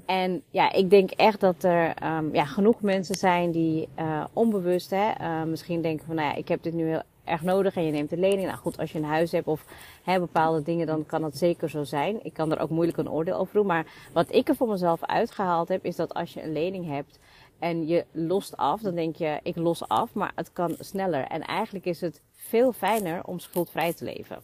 En 0.07 0.43
ja, 0.51 0.73
ik 0.73 0.91
denk 0.91 1.11
echt 1.11 1.41
dat 1.41 1.63
er 1.63 2.17
um, 2.17 2.35
ja, 2.35 2.45
genoeg 2.45 2.81
mensen 2.81 3.15
zijn 3.15 3.51
die 3.51 3.89
uh, 3.99 4.25
onbewust, 4.33 4.91
hè, 4.91 5.11
uh, 5.21 5.43
misschien 5.43 5.83
denken 5.83 6.07
van, 6.07 6.15
nou 6.15 6.29
ja, 6.29 6.35
ik 6.35 6.49
heb 6.49 6.63
dit 6.63 6.75
nu 6.75 6.87
heel 6.87 7.03
erg 7.25 7.43
nodig 7.43 7.77
en 7.77 7.85
je 7.85 7.93
neemt 7.93 8.13
een 8.13 8.21
lening. 8.21 8.47
Nou 8.47 8.59
goed, 8.59 8.79
als 8.79 8.93
je 8.93 8.99
een 8.99 9.05
huis 9.05 9.33
hebt 9.33 9.47
of 9.47 9.65
hè, 10.03 10.19
bepaalde 10.19 10.63
dingen, 10.63 10.87
dan 10.87 11.07
kan 11.07 11.21
dat 11.21 11.37
zeker 11.37 11.71
zo 11.71 11.85
zijn. 11.85 12.25
Ik 12.25 12.33
kan 12.33 12.53
er 12.53 12.61
ook 12.61 12.71
moeilijk 12.71 12.99
een 12.99 13.11
oordeel 13.11 13.37
over 13.37 13.55
doen. 13.55 13.67
Maar 13.67 13.87
wat 14.13 14.35
ik 14.35 14.49
er 14.49 14.57
voor 14.57 14.69
mezelf 14.69 15.05
uitgehaald 15.05 15.69
heb, 15.69 15.85
is 15.85 15.97
dat 15.97 16.15
als 16.15 16.35
je 16.35 16.43
een 16.43 16.53
lening 16.53 16.87
hebt, 16.87 17.19
en 17.59 17.87
je 17.87 18.05
lost 18.13 18.57
af, 18.57 18.81
dan 18.81 18.95
denk 18.95 19.17
je, 19.17 19.41
ik 19.43 19.57
los 19.57 19.89
af, 19.89 20.15
maar 20.15 20.33
het 20.35 20.53
kan 20.53 20.77
sneller. 20.79 21.25
En 21.25 21.43
eigenlijk 21.43 21.85
is 21.85 22.01
het 22.01 22.21
veel 22.33 22.73
fijner 22.73 23.25
om 23.25 23.39
schuldvrij 23.39 23.93
te 23.93 24.05
leven. 24.05 24.39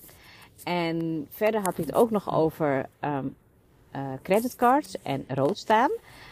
En 0.64 1.26
verder 1.30 1.60
had 1.60 1.76
hij 1.76 1.84
het 1.86 1.94
ook 1.94 2.10
nog 2.10 2.34
over 2.34 2.88
um, 3.00 3.36
uh, 3.96 4.12
creditcards 4.22 5.02
en 5.02 5.24
rood 5.28 5.58
staan. 5.58 5.90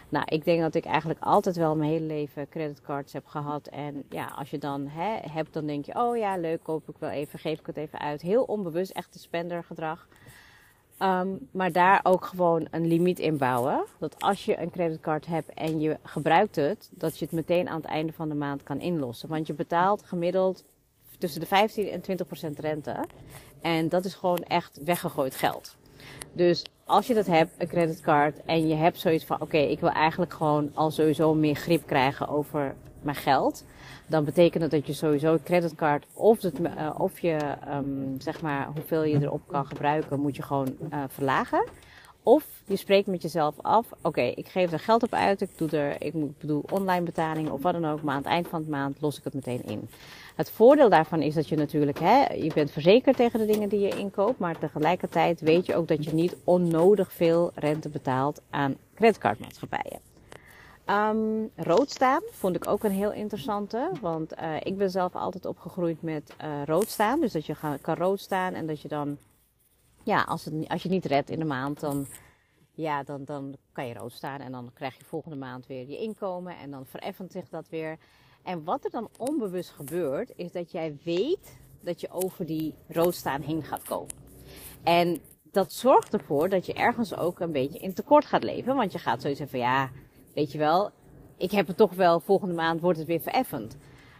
Nou, 0.08 0.24
ik 0.28 0.44
denk 0.44 0.60
dat 0.60 0.74
ik 0.74 0.84
eigenlijk 0.84 1.20
altijd 1.20 1.56
wel 1.56 1.76
mijn 1.76 1.90
hele 1.90 2.06
leven 2.06 2.48
creditcards 2.48 3.12
heb 3.12 3.26
gehad. 3.26 3.66
En 3.66 4.04
ja, 4.08 4.32
als 4.36 4.50
je 4.50 4.58
dan 4.58 4.86
hè, 4.88 5.16
hebt, 5.30 5.52
dan 5.52 5.66
denk 5.66 5.84
je, 5.84 5.94
oh 5.94 6.16
ja, 6.16 6.36
leuk, 6.36 6.62
koop 6.62 6.88
ik 6.88 6.96
wel 6.98 7.10
even, 7.10 7.38
geef 7.38 7.58
ik 7.58 7.66
het 7.66 7.76
even 7.76 7.98
uit. 7.98 8.22
Heel 8.22 8.42
onbewust, 8.42 8.90
echt 8.90 9.14
een 9.14 9.20
spendergedrag. 9.20 10.08
Um, 11.02 11.48
maar 11.50 11.72
daar 11.72 12.00
ook 12.02 12.24
gewoon 12.24 12.66
een 12.70 12.86
limiet 12.86 13.18
in 13.18 13.36
bouwen. 13.36 13.84
Dat 13.98 14.14
als 14.18 14.44
je 14.44 14.60
een 14.60 14.70
creditcard 14.70 15.26
hebt 15.26 15.54
en 15.54 15.80
je 15.80 15.96
gebruikt 16.02 16.56
het, 16.56 16.90
dat 16.92 17.18
je 17.18 17.24
het 17.24 17.34
meteen 17.34 17.68
aan 17.68 17.80
het 17.80 17.84
einde 17.84 18.12
van 18.12 18.28
de 18.28 18.34
maand 18.34 18.62
kan 18.62 18.80
inlossen. 18.80 19.28
Want 19.28 19.46
je 19.46 19.54
betaalt 19.54 20.02
gemiddeld 20.02 20.64
tussen 21.18 21.40
de 21.40 21.46
15 21.46 21.88
en 21.88 22.00
20 22.00 22.26
procent 22.26 22.58
rente. 22.58 23.04
En 23.60 23.88
dat 23.88 24.04
is 24.04 24.14
gewoon 24.14 24.42
echt 24.42 24.80
weggegooid 24.84 25.34
geld. 25.34 25.76
Dus 26.32 26.64
als 26.84 27.06
je 27.06 27.14
dat 27.14 27.26
hebt, 27.26 27.50
een 27.58 27.68
creditcard, 27.68 28.44
en 28.44 28.68
je 28.68 28.74
hebt 28.74 28.98
zoiets 28.98 29.24
van: 29.24 29.40
oké, 29.40 29.58
ik 29.58 29.80
wil 29.80 29.90
eigenlijk 29.90 30.32
gewoon 30.32 30.70
al 30.74 30.90
sowieso 30.90 31.34
meer 31.34 31.54
grip 31.54 31.86
krijgen 31.86 32.28
over 32.28 32.74
mijn 33.02 33.16
geld 33.16 33.64
dan 34.08 34.24
betekent 34.24 34.62
dat 34.62 34.70
dat 34.70 34.86
je 34.86 34.92
sowieso 34.92 35.38
creditcard 35.44 36.06
of, 36.12 36.42
het, 36.42 36.60
uh, 36.60 36.90
of 36.98 37.20
je, 37.20 37.38
um, 37.68 38.14
zeg 38.18 38.42
maar, 38.42 38.68
hoeveel 38.74 39.02
je 39.02 39.22
erop 39.22 39.42
kan 39.46 39.66
gebruiken, 39.66 40.20
moet 40.20 40.36
je 40.36 40.42
gewoon 40.42 40.76
uh, 40.92 41.02
verlagen. 41.08 41.68
Of 42.22 42.44
je 42.66 42.76
spreekt 42.76 43.06
met 43.06 43.22
jezelf 43.22 43.54
af, 43.62 43.86
oké, 44.02 44.20
ik 44.20 44.48
geef 44.48 44.72
er 44.72 44.78
geld 44.78 45.02
op 45.02 45.12
uit, 45.12 45.40
ik 45.40 45.50
doe 45.56 45.70
er, 45.70 46.02
ik 46.02 46.38
bedoel 46.38 46.64
online 46.70 47.04
betalingen 47.04 47.52
of 47.52 47.62
wat 47.62 47.72
dan 47.72 47.84
ook, 47.84 48.02
maar 48.02 48.14
aan 48.14 48.22
het 48.22 48.30
eind 48.30 48.48
van 48.48 48.62
de 48.62 48.70
maand 48.70 49.00
los 49.00 49.18
ik 49.18 49.24
het 49.24 49.34
meteen 49.34 49.64
in. 49.64 49.88
Het 50.36 50.50
voordeel 50.50 50.88
daarvan 50.88 51.22
is 51.22 51.34
dat 51.34 51.48
je 51.48 51.56
natuurlijk, 51.56 51.98
hè, 51.98 52.32
je 52.32 52.52
bent 52.54 52.70
verzekerd 52.70 53.16
tegen 53.16 53.38
de 53.38 53.46
dingen 53.46 53.68
die 53.68 53.80
je 53.80 53.98
inkoopt, 53.98 54.38
maar 54.38 54.58
tegelijkertijd 54.58 55.40
weet 55.40 55.66
je 55.66 55.74
ook 55.74 55.88
dat 55.88 56.04
je 56.04 56.14
niet 56.14 56.36
onnodig 56.44 57.12
veel 57.12 57.50
rente 57.54 57.88
betaalt 57.88 58.42
aan 58.50 58.76
creditcardmaatschappijen. 58.94 60.07
Um, 60.90 61.50
rood 61.56 61.90
staan 61.90 62.22
vond 62.30 62.56
ik 62.56 62.66
ook 62.66 62.84
een 62.84 62.90
heel 62.90 63.12
interessante. 63.12 63.90
Want 64.00 64.38
uh, 64.38 64.56
ik 64.62 64.76
ben 64.76 64.90
zelf 64.90 65.14
altijd 65.16 65.46
opgegroeid 65.46 66.02
met 66.02 66.34
uh, 66.44 66.64
rood 66.64 66.88
staan. 66.88 67.20
Dus 67.20 67.32
dat 67.32 67.46
je 67.46 67.78
kan 67.80 67.94
rood 67.94 68.20
staan 68.20 68.54
en 68.54 68.66
dat 68.66 68.80
je 68.80 68.88
dan, 68.88 69.18
ja, 70.02 70.22
als, 70.22 70.44
het, 70.44 70.68
als 70.68 70.82
je 70.82 70.88
niet 70.88 71.04
redt 71.04 71.30
in 71.30 71.38
de 71.38 71.44
maand, 71.44 71.80
dan, 71.80 72.06
ja, 72.72 73.02
dan, 73.02 73.24
dan 73.24 73.56
kan 73.72 73.86
je 73.86 73.94
rood 73.94 74.12
staan. 74.12 74.40
En 74.40 74.52
dan 74.52 74.70
krijg 74.74 74.98
je 74.98 75.04
volgende 75.04 75.36
maand 75.36 75.66
weer 75.66 75.88
je 75.88 75.98
inkomen 75.98 76.56
en 76.58 76.70
dan 76.70 76.86
vereffent 76.86 77.32
zich 77.32 77.48
dat 77.48 77.68
weer. 77.68 77.98
En 78.42 78.64
wat 78.64 78.84
er 78.84 78.90
dan 78.90 79.08
onbewust 79.16 79.70
gebeurt, 79.70 80.32
is 80.36 80.52
dat 80.52 80.70
jij 80.70 80.96
weet 81.04 81.58
dat 81.80 82.00
je 82.00 82.10
over 82.10 82.46
die 82.46 82.74
rood 82.88 83.14
staan 83.14 83.40
heen 83.40 83.62
gaat 83.62 83.82
komen. 83.82 84.14
En 84.82 85.20
dat 85.42 85.72
zorgt 85.72 86.12
ervoor 86.12 86.48
dat 86.48 86.66
je 86.66 86.72
ergens 86.72 87.16
ook 87.16 87.40
een 87.40 87.52
beetje 87.52 87.78
in 87.78 87.94
tekort 87.94 88.24
gaat 88.24 88.42
leven. 88.42 88.76
Want 88.76 88.92
je 88.92 88.98
gaat 88.98 89.20
sowieso 89.20 89.44
van 89.46 89.58
ja 89.58 89.90
Weet 90.38 90.52
je 90.52 90.58
wel, 90.58 90.90
ik 91.36 91.50
heb 91.50 91.66
het 91.66 91.76
toch 91.76 91.94
wel, 91.94 92.20
volgende 92.20 92.54
maand 92.54 92.80
wordt 92.80 92.98
het 92.98 93.06
weer 93.06 93.20
vereffend. 93.20 93.76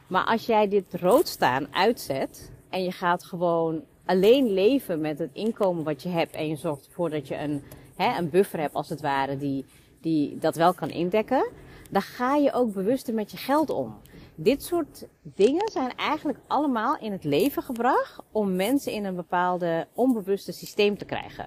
Maar 0.07 0.25
als 0.25 0.47
jij 0.47 0.69
dit 0.69 0.95
rood 0.95 1.29
staan 1.29 1.75
uitzet 1.75 2.53
en 2.69 2.83
je 2.83 2.93
gaat 2.93 3.25
gewoon 3.25 3.85
alleen 4.05 4.53
leven 4.53 5.01
met 5.01 5.19
het 5.19 5.31
inkomen 5.33 5.85
wat 5.85 6.03
je 6.03 6.09
hebt 6.09 6.35
en 6.35 6.49
je 6.49 6.57
zorgt 6.57 6.87
ervoor 6.87 7.11
dat 7.11 7.29
je 7.29 7.37
een, 7.37 7.63
hè, 7.97 8.19
een 8.19 8.31
buffer 8.31 8.61
hebt 8.61 8.75
als 8.75 8.89
het 8.89 9.01
ware 9.01 9.37
die, 9.37 9.65
die 10.01 10.39
dat 10.39 10.57
wel 10.57 10.75
kan 10.75 10.91
indekken, 10.91 11.51
dan 11.91 12.03
ga 12.03 12.35
je 12.35 12.53
ook 12.53 12.73
bewuster 12.73 13.15
met 13.15 13.31
je 13.31 13.37
geld 13.37 13.71
om. 13.71 14.01
Dit 14.35 14.63
soort 14.63 15.07
dingen 15.23 15.69
zijn 15.73 15.97
eigenlijk 15.97 16.39
allemaal 16.47 16.99
in 16.99 17.13
het 17.13 17.25
leven 17.25 17.63
gebracht 17.63 18.23
om 18.33 18.57
mensen 18.57 18.93
in 18.93 19.05
een 19.05 19.17
bepaalde 19.17 19.87
onbewuste 19.95 20.53
systeem 20.53 20.99
te 20.99 21.05
krijgen. 21.05 21.47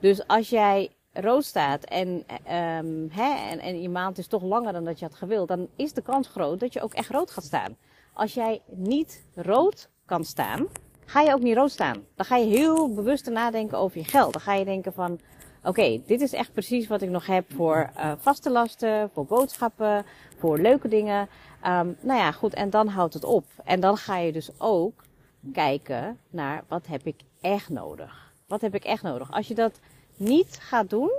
Dus 0.00 0.26
als 0.26 0.48
jij 0.48 0.90
rood 1.12 1.44
staat 1.44 1.84
en, 1.84 2.08
um, 2.08 3.08
hè, 3.10 3.50
en, 3.50 3.58
en 3.58 3.82
je 3.82 3.88
maand 3.88 4.18
is 4.18 4.26
toch 4.26 4.42
langer 4.42 4.72
dan 4.72 4.84
dat 4.84 4.98
je 4.98 5.04
had 5.04 5.14
gewild, 5.14 5.48
dan 5.48 5.68
is 5.76 5.92
de 5.92 6.02
kans 6.02 6.28
groot 6.28 6.60
dat 6.60 6.72
je 6.72 6.82
ook 6.82 6.94
echt 6.94 7.10
rood 7.10 7.30
gaat 7.30 7.44
staan. 7.44 7.76
Als 8.12 8.34
jij 8.34 8.60
niet 8.66 9.24
rood 9.34 9.88
kan 10.06 10.24
staan, 10.24 10.66
ga 11.04 11.20
je 11.20 11.32
ook 11.32 11.42
niet 11.42 11.56
rood 11.56 11.70
staan. 11.70 12.04
Dan 12.14 12.26
ga 12.26 12.36
je 12.36 12.46
heel 12.46 12.94
bewust 12.94 13.30
nadenken 13.30 13.78
over 13.78 13.98
je 13.98 14.04
geld. 14.04 14.32
Dan 14.32 14.42
ga 14.42 14.54
je 14.54 14.64
denken 14.64 14.92
van, 14.92 15.20
oké, 15.64 16.00
dit 16.06 16.20
is 16.20 16.32
echt 16.32 16.52
precies 16.52 16.86
wat 16.86 17.02
ik 17.02 17.08
nog 17.08 17.26
heb 17.26 17.52
voor 17.52 17.90
uh, 17.96 18.12
vaste 18.18 18.50
lasten, 18.50 19.10
voor 19.12 19.26
boodschappen, 19.26 20.04
voor 20.38 20.58
leuke 20.58 20.88
dingen. 20.88 21.28
Um, 21.66 21.96
nou 22.00 22.18
ja, 22.18 22.32
goed, 22.32 22.54
en 22.54 22.70
dan 22.70 22.88
houdt 22.88 23.14
het 23.14 23.24
op. 23.24 23.44
En 23.64 23.80
dan 23.80 23.96
ga 23.96 24.18
je 24.18 24.32
dus 24.32 24.50
ook 24.58 25.04
kijken 25.52 26.18
naar 26.30 26.64
wat 26.68 26.86
heb 26.86 27.06
ik 27.06 27.20
echt 27.40 27.68
nodig. 27.68 28.32
Wat 28.46 28.60
heb 28.60 28.74
ik 28.74 28.84
echt 28.84 29.02
nodig? 29.02 29.32
Als 29.32 29.48
je 29.48 29.54
dat 29.54 29.80
niet 30.16 30.58
gaat 30.60 30.90
doen, 30.90 31.12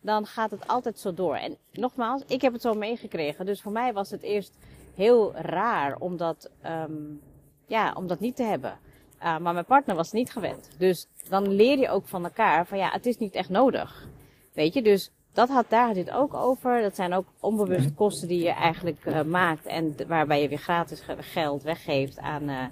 dan 0.00 0.26
gaat 0.26 0.50
het 0.50 0.68
altijd 0.68 0.98
zo 0.98 1.14
door. 1.14 1.34
En 1.34 1.56
nogmaals, 1.72 2.22
ik 2.26 2.40
heb 2.40 2.52
het 2.52 2.62
zo 2.62 2.74
meegekregen. 2.74 3.46
Dus 3.46 3.62
voor 3.62 3.72
mij 3.72 3.92
was 3.92 4.10
het 4.10 4.22
eerst 4.22 4.58
heel 4.94 5.34
raar 5.34 5.96
om 5.98 6.16
dat, 6.16 6.50
um, 6.66 7.20
ja, 7.66 7.92
om 7.96 8.06
dat 8.06 8.20
niet 8.20 8.36
te 8.36 8.42
hebben. 8.42 8.78
Uh, 9.18 9.38
maar 9.38 9.52
mijn 9.52 9.64
partner 9.64 9.96
was 9.96 10.12
niet 10.12 10.32
gewend. 10.32 10.68
Dus 10.78 11.06
dan 11.28 11.48
leer 11.48 11.78
je 11.78 11.88
ook 11.88 12.08
van 12.08 12.24
elkaar 12.24 12.66
van 12.66 12.78
ja, 12.78 12.90
het 12.90 13.06
is 13.06 13.18
niet 13.18 13.34
echt 13.34 13.48
nodig. 13.48 14.08
Weet 14.52 14.74
je, 14.74 14.82
dus 14.82 15.10
dat 15.32 15.48
had 15.48 15.64
daar 15.68 15.94
dit 15.94 16.10
ook 16.10 16.34
over. 16.34 16.82
Dat 16.82 16.94
zijn 16.94 17.14
ook 17.14 17.26
onbewuste 17.40 17.92
kosten 17.92 18.28
die 18.28 18.42
je 18.42 18.50
eigenlijk 18.50 19.04
uh, 19.06 19.22
maakt. 19.22 19.66
En 19.66 19.94
waarbij 20.06 20.42
je 20.42 20.48
weer 20.48 20.58
gratis 20.58 21.02
geld 21.18 21.62
weggeeft 21.62 22.18
aan, 22.18 22.48
uh, 22.48 22.64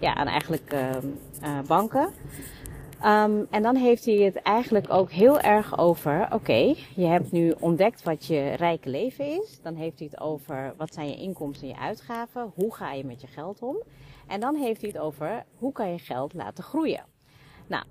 ja, 0.00 0.14
aan 0.14 0.26
eigenlijk 0.26 0.72
uh, 0.72 1.60
banken. 1.66 2.12
Um, 3.04 3.46
en 3.50 3.62
dan 3.62 3.76
heeft 3.76 4.04
hij 4.04 4.14
het 4.14 4.36
eigenlijk 4.36 4.92
ook 4.92 5.10
heel 5.10 5.40
erg 5.40 5.78
over, 5.78 6.28
oké, 6.32 6.74
je 6.94 7.06
hebt 7.06 7.32
nu 7.32 7.54
ontdekt 7.60 8.02
wat 8.02 8.26
je 8.26 8.50
rijke 8.50 8.88
leven 8.88 9.26
is. 9.42 9.58
Dan 9.62 9.74
heeft 9.74 9.98
hij 9.98 10.08
het 10.10 10.20
over 10.20 10.74
wat 10.76 10.94
zijn 10.94 11.08
je 11.08 11.16
inkomsten 11.16 11.68
en 11.68 11.74
je 11.74 11.80
uitgaven, 11.80 12.52
hoe 12.54 12.74
ga 12.74 12.92
je 12.92 13.04
met 13.04 13.20
je 13.20 13.26
geld 13.26 13.62
om. 13.62 13.76
En 14.26 14.40
dan 14.40 14.54
heeft 14.54 14.80
hij 14.80 14.90
het 14.90 15.00
over 15.00 15.44
hoe 15.58 15.72
kan 15.72 15.90
je 15.92 15.98
geld 15.98 16.34
laten 16.34 16.64
groeien. 16.64 17.04
Nou, 17.66 17.84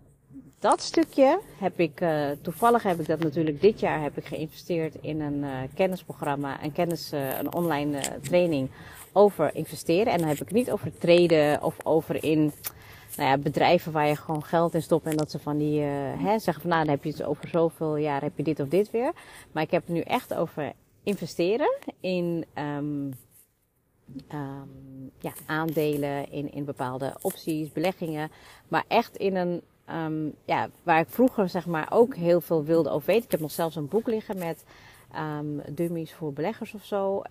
dat 0.60 0.82
stukje 0.82 1.39
heb 1.60 1.80
ik, 1.80 2.02
uh, 2.02 2.30
toevallig 2.41 2.84
heb 2.84 3.00
ik 3.00 3.08
dat 3.08 3.20
natuurlijk 3.20 3.62
dit 3.62 3.80
jaar 3.80 4.02
heb 4.02 4.17
ik 4.17 4.26
geïnvesteerd 4.26 4.96
in 5.02 5.22
een 5.22 5.43
uh, 5.43 5.50
kennisprogramma, 5.74 6.63
een 6.63 6.72
kennis, 6.72 7.13
uh, 7.13 7.39
een 7.39 7.54
online 7.54 8.00
training 8.22 8.70
over 9.12 9.56
investeren. 9.56 10.13
En 10.13 10.20
dan 10.20 10.28
heb 10.28 10.38
ik 10.38 10.48
het 10.48 10.58
niet 10.58 10.72
over 10.72 10.98
traden 10.98 11.63
of 11.63 11.76
over 11.84 12.24
in 12.24 12.54
nou 13.17 13.30
ja, 13.30 13.38
bedrijven 13.38 13.91
waar 13.91 14.08
je 14.08 14.15
gewoon 14.15 14.43
geld 14.43 14.73
in 14.73 14.82
stopt 14.82 15.06
en 15.06 15.17
dat 15.17 15.32
ze 15.32 15.39
van 15.39 15.58
die, 15.58 15.82
hè, 15.82 16.39
zeggen 16.39 16.62
van 16.62 16.69
nou 16.69 16.84
dan 16.84 16.93
heb 16.93 17.03
je 17.03 17.10
het 17.10 17.23
over 17.23 17.47
zoveel 17.47 17.95
jaar 17.95 18.21
heb 18.21 18.38
je 18.38 18.43
dit 18.43 18.60
of 18.60 18.67
dit 18.67 18.91
weer. 18.91 19.12
Maar 19.51 19.63
ik 19.63 19.71
heb 19.71 19.86
het 19.86 19.95
nu 19.95 20.01
echt 20.01 20.34
over 20.34 20.73
investeren 21.03 21.77
in 21.99 22.45
um, 22.56 23.13
um, 24.34 25.12
ja, 25.19 25.34
aandelen, 25.45 26.32
in, 26.32 26.51
in 26.51 26.65
bepaalde 26.65 27.15
opties, 27.21 27.71
beleggingen. 27.71 28.32
Maar 28.67 28.84
echt 28.88 29.15
in 29.15 29.36
een 29.36 29.62
um, 29.89 30.34
ja, 30.45 30.69
waar 30.84 30.99
ik 30.99 31.10
vroeger 31.10 31.49
zeg 31.49 31.65
maar 31.65 31.88
ook 31.91 32.15
heel 32.15 32.41
veel 32.41 32.63
wilde 32.63 32.89
over 32.89 33.08
weten. 33.08 33.23
Ik 33.23 33.32
heb 33.32 33.39
nog 33.39 33.51
zelfs 33.51 33.75
een 33.75 33.88
boek 33.88 34.08
liggen 34.08 34.38
met 34.38 34.63
um, 35.15 35.62
dummies 35.69 36.13
voor 36.13 36.34
beleggers 36.34 36.73
of 36.73 36.84
zo. 36.84 37.21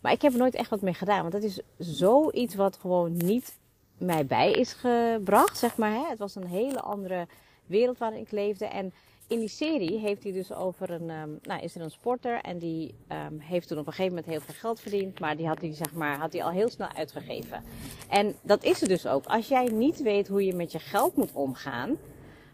Maar 0.00 0.12
ik 0.12 0.22
heb 0.22 0.32
er 0.32 0.38
nooit 0.38 0.54
echt 0.54 0.70
wat 0.70 0.80
mee 0.80 0.94
gedaan. 0.94 1.20
Want 1.20 1.32
dat 1.32 1.42
is 1.42 1.60
zoiets 1.78 2.54
wat 2.54 2.76
gewoon 2.76 3.16
niet 3.16 3.58
mij 3.98 4.26
bij 4.26 4.50
is 4.50 4.72
gebracht, 4.72 5.58
zeg 5.58 5.76
maar. 5.76 5.92
Hè. 5.92 6.08
Het 6.08 6.18
was 6.18 6.34
een 6.34 6.46
hele 6.46 6.80
andere 6.80 7.26
wereld 7.66 7.98
waarin 7.98 8.20
ik 8.20 8.30
leefde. 8.30 8.64
En 8.64 8.92
in 9.26 9.38
die 9.38 9.48
serie 9.48 9.98
heeft 9.98 10.22
hij 10.22 10.32
dus 10.32 10.52
over 10.52 10.90
een, 10.90 11.10
um, 11.10 11.38
nou 11.42 11.62
is 11.62 11.74
er 11.74 11.80
een 11.80 11.90
sporter 11.90 12.40
en 12.40 12.58
die 12.58 12.94
um, 13.28 13.38
heeft 13.38 13.68
toen 13.68 13.78
op 13.78 13.86
een 13.86 13.92
gegeven 13.92 14.14
moment 14.14 14.32
heel 14.32 14.40
veel 14.40 14.54
geld 14.54 14.80
verdiend, 14.80 15.20
maar 15.20 15.36
die 15.36 15.46
had 15.46 15.60
hij 15.60 15.74
zeg 15.74 15.92
maar, 15.92 16.18
had 16.18 16.32
hij 16.32 16.44
al 16.44 16.50
heel 16.50 16.68
snel 16.68 16.88
uitgegeven. 16.88 17.62
En 18.08 18.34
dat 18.42 18.64
is 18.64 18.82
er 18.82 18.88
dus 18.88 19.06
ook. 19.06 19.26
Als 19.26 19.48
jij 19.48 19.64
niet 19.64 20.02
weet 20.02 20.28
hoe 20.28 20.44
je 20.44 20.54
met 20.54 20.72
je 20.72 20.78
geld 20.78 21.16
moet 21.16 21.32
omgaan, 21.32 21.96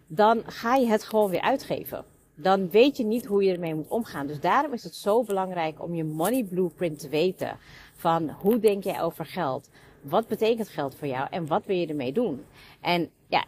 dan 0.07 0.43
ga 0.47 0.75
je 0.75 0.87
het 0.87 1.05
gewoon 1.05 1.31
weer 1.31 1.41
uitgeven. 1.41 2.05
Dan 2.35 2.71
weet 2.71 2.97
je 2.97 3.05
niet 3.05 3.27
hoe 3.27 3.45
je 3.45 3.53
ermee 3.53 3.75
moet 3.75 3.89
omgaan. 3.89 4.27
Dus 4.27 4.41
daarom 4.41 4.73
is 4.73 4.85
het 4.85 4.95
zo 4.95 5.23
belangrijk 5.23 5.83
om 5.83 5.95
je 5.95 6.05
money 6.05 6.45
blueprint 6.45 6.99
te 6.99 7.09
weten. 7.09 7.59
Van 7.95 8.31
hoe 8.31 8.59
denk 8.59 8.85
jij 8.85 9.03
over 9.03 9.27
geld? 9.27 9.69
Wat 10.01 10.27
betekent 10.27 10.69
geld 10.69 10.95
voor 10.95 11.09
jou 11.09 11.27
en 11.31 11.47
wat 11.47 11.67
wil 11.67 11.77
je 11.77 11.87
ermee 11.87 12.13
doen? 12.13 12.45
En 12.81 13.11
ja, 13.27 13.45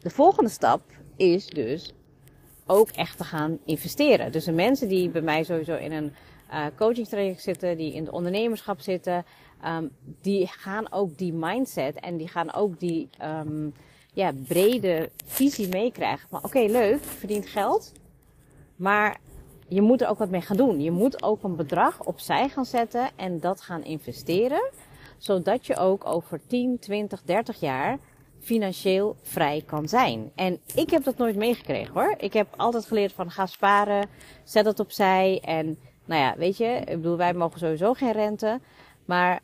de 0.00 0.10
volgende 0.10 0.50
stap 0.50 0.82
is 1.16 1.46
dus 1.46 1.92
ook 2.66 2.88
echt 2.88 3.16
te 3.16 3.24
gaan 3.24 3.58
investeren. 3.64 4.32
Dus 4.32 4.44
de 4.44 4.52
mensen 4.52 4.88
die 4.88 5.08
bij 5.08 5.22
mij 5.22 5.44
sowieso 5.44 5.74
in 5.74 5.92
een 5.92 6.12
uh, 6.52 6.66
coaching 6.76 7.08
traject 7.08 7.42
zitten, 7.42 7.76
die 7.76 7.92
in 7.94 8.04
het 8.04 8.12
ondernemerschap 8.12 8.80
zitten, 8.80 9.24
um, 9.64 9.90
die 10.20 10.46
gaan 10.46 10.92
ook 10.92 11.18
die 11.18 11.32
mindset 11.32 12.00
en 12.00 12.16
die 12.16 12.28
gaan 12.28 12.54
ook 12.54 12.80
die 12.80 13.08
um, 13.22 13.74
ja, 14.12 14.32
brede 14.48 15.10
visie 15.24 15.68
meekrijgen. 15.68 16.28
Maar 16.30 16.44
oké, 16.44 16.58
leuk, 16.58 17.02
verdient 17.02 17.46
geld, 17.46 17.92
maar 18.76 19.20
je 19.68 19.82
moet 19.82 20.00
er 20.00 20.08
ook 20.08 20.18
wat 20.18 20.30
mee 20.30 20.40
gaan 20.40 20.56
doen. 20.56 20.80
Je 20.80 20.90
moet 20.90 21.22
ook 21.22 21.42
een 21.42 21.56
bedrag 21.56 22.04
opzij 22.04 22.48
gaan 22.48 22.64
zetten 22.64 23.10
en 23.16 23.40
dat 23.40 23.60
gaan 23.60 23.84
investeren, 23.84 24.70
zodat 25.18 25.66
je 25.66 25.76
ook 25.76 26.06
over 26.06 26.40
10, 26.46 26.78
20, 26.78 27.22
30 27.22 27.60
jaar 27.60 27.98
financieel 28.40 29.16
vrij 29.22 29.62
kan 29.66 29.88
zijn. 29.88 30.30
En 30.34 30.60
ik 30.74 30.90
heb 30.90 31.04
dat 31.04 31.16
nooit 31.16 31.36
meegekregen 31.36 31.94
hoor. 31.94 32.14
Ik 32.18 32.32
heb 32.32 32.46
altijd 32.56 32.86
geleerd 32.86 33.12
van 33.12 33.30
ga 33.30 33.46
sparen, 33.46 34.08
zet 34.44 34.64
het 34.64 34.80
opzij. 34.80 35.40
En 35.44 35.78
nou 36.04 36.20
ja, 36.20 36.34
weet 36.36 36.56
je, 36.56 36.64
ik 36.64 36.86
bedoel, 36.86 37.16
wij 37.16 37.34
mogen 37.34 37.58
sowieso 37.58 37.92
geen 37.92 38.12
rente. 38.12 38.60
Maar 39.04 39.40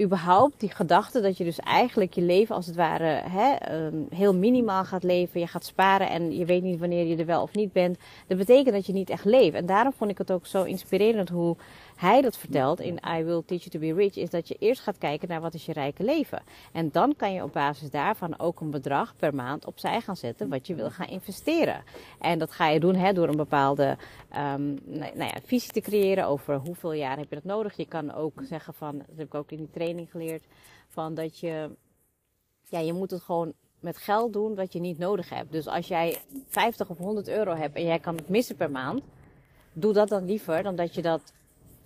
überhaupt 0.00 0.60
die 0.60 0.70
gedachte 0.70 1.20
dat 1.20 1.36
je 1.36 1.44
dus 1.44 1.58
eigenlijk 1.58 2.14
je 2.14 2.22
leven 2.22 2.54
als 2.54 2.66
het 2.66 2.76
ware 2.76 3.22
hè, 3.28 3.74
um, 3.86 4.06
heel 4.10 4.34
minimaal 4.34 4.84
gaat 4.84 5.02
leven. 5.02 5.40
Je 5.40 5.46
gaat 5.46 5.64
sparen 5.64 6.08
en 6.08 6.36
je 6.36 6.44
weet 6.44 6.62
niet 6.62 6.80
wanneer 6.80 7.06
je 7.06 7.16
er 7.16 7.26
wel 7.26 7.42
of 7.42 7.54
niet 7.54 7.72
bent. 7.72 7.98
Dat 8.26 8.38
betekent 8.38 8.74
dat 8.74 8.86
je 8.86 8.92
niet 8.92 9.10
echt 9.10 9.24
leeft. 9.24 9.54
En 9.54 9.66
daarom 9.66 9.92
vond 9.92 10.10
ik 10.10 10.18
het 10.18 10.32
ook 10.32 10.46
zo 10.46 10.62
inspirerend 10.62 11.28
hoe 11.28 11.56
hij 11.96 12.22
dat 12.22 12.36
vertelt 12.36 12.80
in 12.80 13.00
I 13.18 13.22
Will 13.22 13.42
Teach 13.46 13.64
You 13.64 13.70
To 13.70 13.78
Be 13.78 13.94
Rich, 13.94 14.16
is 14.16 14.30
dat 14.30 14.48
je 14.48 14.56
eerst 14.58 14.80
gaat 14.80 14.98
kijken 14.98 15.28
naar 15.28 15.40
wat 15.40 15.54
is 15.54 15.66
je 15.66 15.72
rijke 15.72 16.04
leven. 16.04 16.42
En 16.72 16.90
dan 16.90 17.16
kan 17.16 17.32
je 17.32 17.42
op 17.42 17.52
basis 17.52 17.90
daarvan 17.90 18.38
ook 18.38 18.60
een 18.60 18.70
bedrag 18.70 19.16
per 19.16 19.34
maand 19.34 19.66
opzij 19.66 20.00
gaan 20.00 20.16
zetten 20.16 20.48
wat 20.48 20.66
je 20.66 20.74
wil 20.74 20.90
gaan 20.90 21.08
investeren. 21.08 21.84
En 22.20 22.38
dat 22.38 22.52
ga 22.52 22.68
je 22.68 22.80
doen 22.80 22.94
hè, 22.94 23.12
door 23.12 23.28
een 23.28 23.36
bepaalde 23.36 23.96
um, 24.36 24.78
nou 24.84 25.16
ja, 25.16 25.34
visie 25.44 25.72
te 25.72 25.80
creëren 25.80 26.26
over 26.26 26.56
hoeveel 26.56 26.92
jaar 26.92 27.18
heb 27.18 27.28
je 27.28 27.34
dat 27.34 27.44
nodig. 27.44 27.76
Je 27.76 27.86
kan 27.86 28.14
ook 28.14 28.42
zeggen 28.42 28.74
van, 28.74 28.98
dat 28.98 29.16
heb 29.16 29.26
ik 29.26 29.34
ook 29.34 29.50
in 29.50 29.58
die 29.58 29.70
training 29.70 30.10
geleerd, 30.10 30.44
van 30.88 31.14
dat 31.14 31.38
je, 31.38 31.70
ja, 32.68 32.78
je 32.78 32.92
moet 32.92 33.10
het 33.10 33.22
gewoon 33.22 33.52
met 33.80 33.96
geld 33.96 34.32
doen 34.32 34.54
wat 34.54 34.72
je 34.72 34.80
niet 34.80 34.98
nodig 34.98 35.28
hebt. 35.28 35.52
Dus 35.52 35.66
als 35.66 35.88
jij 35.88 36.18
50 36.48 36.88
of 36.88 36.98
100 36.98 37.28
euro 37.28 37.54
hebt 37.54 37.76
en 37.76 37.84
jij 37.84 37.98
kan 37.98 38.16
het 38.16 38.28
missen 38.28 38.56
per 38.56 38.70
maand, 38.70 39.02
doe 39.72 39.92
dat 39.92 40.08
dan 40.08 40.24
liever 40.24 40.62
dan 40.62 40.76
dat 40.76 40.94
je 40.94 41.02
dat 41.02 41.32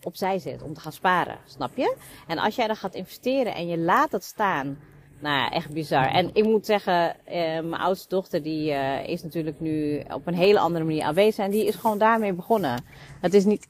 opzij 0.02 0.38
zet 0.38 0.62
om 0.62 0.74
te 0.74 0.80
gaan 0.80 0.92
sparen. 0.92 1.38
Snap 1.44 1.70
je? 1.76 1.96
En 2.26 2.38
als 2.38 2.56
jij 2.56 2.66
dan 2.66 2.76
gaat 2.76 2.94
investeren 2.94 3.54
en 3.54 3.66
je 3.68 3.78
laat 3.78 4.12
het 4.12 4.24
staan. 4.24 4.78
Nou 5.20 5.52
echt 5.52 5.72
bizar. 5.72 6.06
En 6.06 6.30
ik 6.32 6.44
moet 6.44 6.66
zeggen, 6.66 7.26
eh, 7.26 7.34
mijn 7.42 7.74
oudste 7.74 8.08
dochter 8.08 8.42
die 8.42 8.70
uh, 8.70 9.08
is 9.08 9.22
natuurlijk 9.22 9.60
nu 9.60 10.02
op 10.14 10.26
een 10.26 10.34
hele 10.34 10.58
andere 10.58 10.84
manier 10.84 11.02
aanwezig. 11.02 11.44
En 11.44 11.50
die 11.50 11.66
is 11.66 11.74
gewoon 11.74 11.98
daarmee 11.98 12.32
begonnen. 12.32 12.84
Het 13.20 13.34
is 13.34 13.44
niet, 13.44 13.68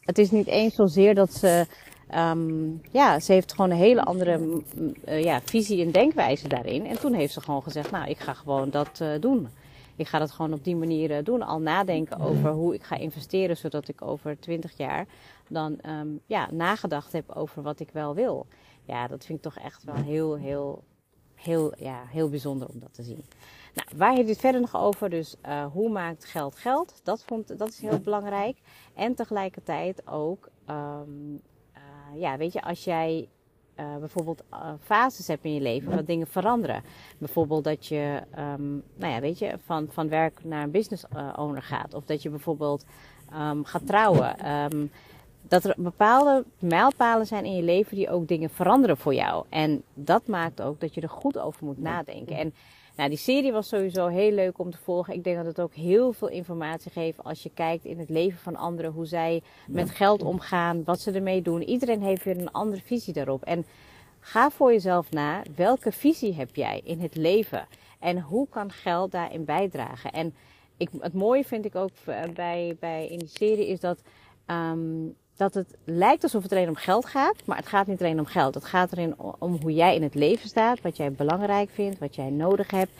het 0.00 0.18
is 0.18 0.30
niet 0.30 0.46
eens 0.46 0.74
zozeer 0.74 1.14
dat 1.14 1.32
ze... 1.32 1.66
Um, 2.14 2.80
ja, 2.92 3.20
ze 3.20 3.32
heeft 3.32 3.54
gewoon 3.54 3.70
een 3.70 3.76
hele 3.76 4.02
andere 4.02 4.62
uh, 5.08 5.22
ja, 5.22 5.40
visie 5.44 5.84
en 5.84 5.90
denkwijze 5.90 6.48
daarin. 6.48 6.86
En 6.86 6.98
toen 6.98 7.14
heeft 7.14 7.32
ze 7.32 7.40
gewoon 7.40 7.62
gezegd, 7.62 7.90
nou, 7.90 8.08
ik 8.08 8.18
ga 8.18 8.34
gewoon 8.34 8.70
dat 8.70 8.98
uh, 9.02 9.08
doen. 9.20 9.48
Ik 9.98 10.08
ga 10.08 10.18
dat 10.18 10.30
gewoon 10.30 10.52
op 10.52 10.64
die 10.64 10.76
manier 10.76 11.10
uh, 11.10 11.16
doen. 11.24 11.42
Al 11.42 11.60
nadenken 11.60 12.20
over 12.20 12.50
hoe 12.50 12.74
ik 12.74 12.82
ga 12.82 12.96
investeren, 12.96 13.56
zodat 13.56 13.88
ik 13.88 14.02
over 14.02 14.40
20 14.40 14.76
jaar 14.76 15.06
dan 15.48 15.78
um, 15.86 16.20
ja, 16.26 16.48
nagedacht 16.50 17.12
heb 17.12 17.30
over 17.30 17.62
wat 17.62 17.80
ik 17.80 17.90
wel 17.90 18.14
wil. 18.14 18.46
Ja, 18.84 19.06
dat 19.06 19.24
vind 19.24 19.38
ik 19.38 19.44
toch 19.52 19.64
echt 19.64 19.84
wel 19.84 19.94
heel, 19.94 20.34
heel, 20.34 20.84
heel, 21.34 21.72
ja, 21.78 22.02
heel 22.06 22.28
bijzonder 22.28 22.68
om 22.68 22.80
dat 22.80 22.94
te 22.94 23.02
zien. 23.02 23.24
Nou, 23.74 23.88
waar 23.96 24.14
heeft 24.14 24.28
het 24.28 24.38
verder 24.38 24.60
nog 24.60 24.76
over? 24.76 25.10
Dus 25.10 25.36
uh, 25.46 25.66
hoe 25.66 25.90
maakt 25.90 26.24
geld 26.24 26.56
geld? 26.56 27.00
Dat, 27.02 27.24
vond, 27.24 27.58
dat 27.58 27.68
is 27.68 27.80
heel 27.80 28.00
belangrijk. 28.00 28.58
En 28.94 29.14
tegelijkertijd 29.14 30.06
ook, 30.06 30.48
um, 30.70 31.40
uh, 31.76 32.20
ja, 32.20 32.36
weet 32.36 32.52
je, 32.52 32.62
als 32.62 32.84
jij 32.84 33.28
uh, 33.80 33.96
bijvoorbeeld 33.96 34.42
uh, 34.52 34.72
fases 34.82 35.26
hebt 35.26 35.44
in 35.44 35.54
je 35.54 35.60
leven, 35.60 35.96
dat 35.96 36.06
dingen 36.06 36.26
veranderen. 36.26 36.82
Bijvoorbeeld 37.18 37.64
dat 37.64 37.86
je, 37.86 38.22
um, 38.38 38.82
nou 38.94 39.12
ja, 39.12 39.20
weet 39.20 39.38
je, 39.38 39.58
van, 39.64 39.88
van 39.90 40.08
werk 40.08 40.44
naar 40.44 40.62
een 40.62 40.70
business 40.70 41.04
owner 41.36 41.62
gaat. 41.62 41.94
Of 41.94 42.04
dat 42.04 42.22
je 42.22 42.30
bijvoorbeeld 42.30 42.84
um, 43.34 43.64
gaat 43.64 43.86
trouwen. 43.86 44.52
Um, 44.72 44.90
dat 45.48 45.64
er 45.64 45.74
bepaalde 45.76 46.44
mijlpalen 46.58 47.26
zijn 47.26 47.44
in 47.44 47.56
je 47.56 47.62
leven 47.62 47.96
die 47.96 48.10
ook 48.10 48.28
dingen 48.28 48.50
veranderen 48.50 48.96
voor 48.96 49.14
jou. 49.14 49.44
En 49.48 49.82
dat 49.94 50.26
maakt 50.26 50.62
ook 50.62 50.80
dat 50.80 50.94
je 50.94 51.00
er 51.00 51.08
goed 51.08 51.38
over 51.38 51.64
moet 51.64 51.78
nadenken. 51.78 52.36
En 52.36 52.54
nou, 52.98 53.10
die 53.10 53.18
serie 53.18 53.52
was 53.52 53.68
sowieso 53.68 54.06
heel 54.06 54.32
leuk 54.32 54.58
om 54.58 54.70
te 54.70 54.78
volgen. 54.78 55.14
Ik 55.14 55.24
denk 55.24 55.36
dat 55.36 55.46
het 55.46 55.60
ook 55.60 55.74
heel 55.74 56.12
veel 56.12 56.28
informatie 56.28 56.90
geeft 56.90 57.24
als 57.24 57.42
je 57.42 57.50
kijkt 57.54 57.84
in 57.84 57.98
het 57.98 58.08
leven 58.08 58.38
van 58.38 58.56
anderen, 58.56 58.92
hoe 58.92 59.06
zij 59.06 59.42
met 59.68 59.90
geld 59.90 60.22
omgaan, 60.22 60.84
wat 60.84 61.00
ze 61.00 61.12
ermee 61.12 61.42
doen. 61.42 61.62
Iedereen 61.62 62.02
heeft 62.02 62.24
weer 62.24 62.38
een 62.38 62.52
andere 62.52 62.82
visie 62.82 63.12
daarop. 63.12 63.42
En 63.42 63.66
ga 64.20 64.50
voor 64.50 64.72
jezelf 64.72 65.10
na, 65.10 65.42
welke 65.56 65.92
visie 65.92 66.34
heb 66.34 66.56
jij 66.56 66.80
in 66.84 67.00
het 67.00 67.16
leven? 67.16 67.66
En 67.98 68.20
hoe 68.20 68.48
kan 68.48 68.72
geld 68.72 69.10
daarin 69.10 69.44
bijdragen? 69.44 70.10
En 70.10 70.34
ik, 70.76 70.88
het 70.98 71.14
mooie 71.14 71.44
vind 71.44 71.64
ik 71.64 71.74
ook 71.74 71.90
bij, 72.34 72.76
bij 72.80 73.06
in 73.06 73.18
die 73.18 73.28
serie 73.28 73.66
is 73.66 73.80
dat 73.80 74.02
um, 74.46 75.14
dat 75.38 75.54
het 75.54 75.76
lijkt 75.84 76.22
alsof 76.22 76.42
het 76.42 76.52
alleen 76.52 76.68
om 76.68 76.74
geld 76.74 77.06
gaat, 77.06 77.36
maar 77.44 77.56
het 77.56 77.66
gaat 77.66 77.86
niet 77.86 78.00
alleen 78.00 78.18
om 78.18 78.26
geld. 78.26 78.54
Het 78.54 78.64
gaat 78.64 78.92
erin 78.92 79.14
om 79.38 79.58
hoe 79.62 79.72
jij 79.74 79.94
in 79.94 80.02
het 80.02 80.14
leven 80.14 80.48
staat, 80.48 80.80
wat 80.80 80.96
jij 80.96 81.12
belangrijk 81.12 81.70
vindt, 81.70 81.98
wat 81.98 82.14
jij 82.14 82.30
nodig 82.30 82.70
hebt. 82.70 82.90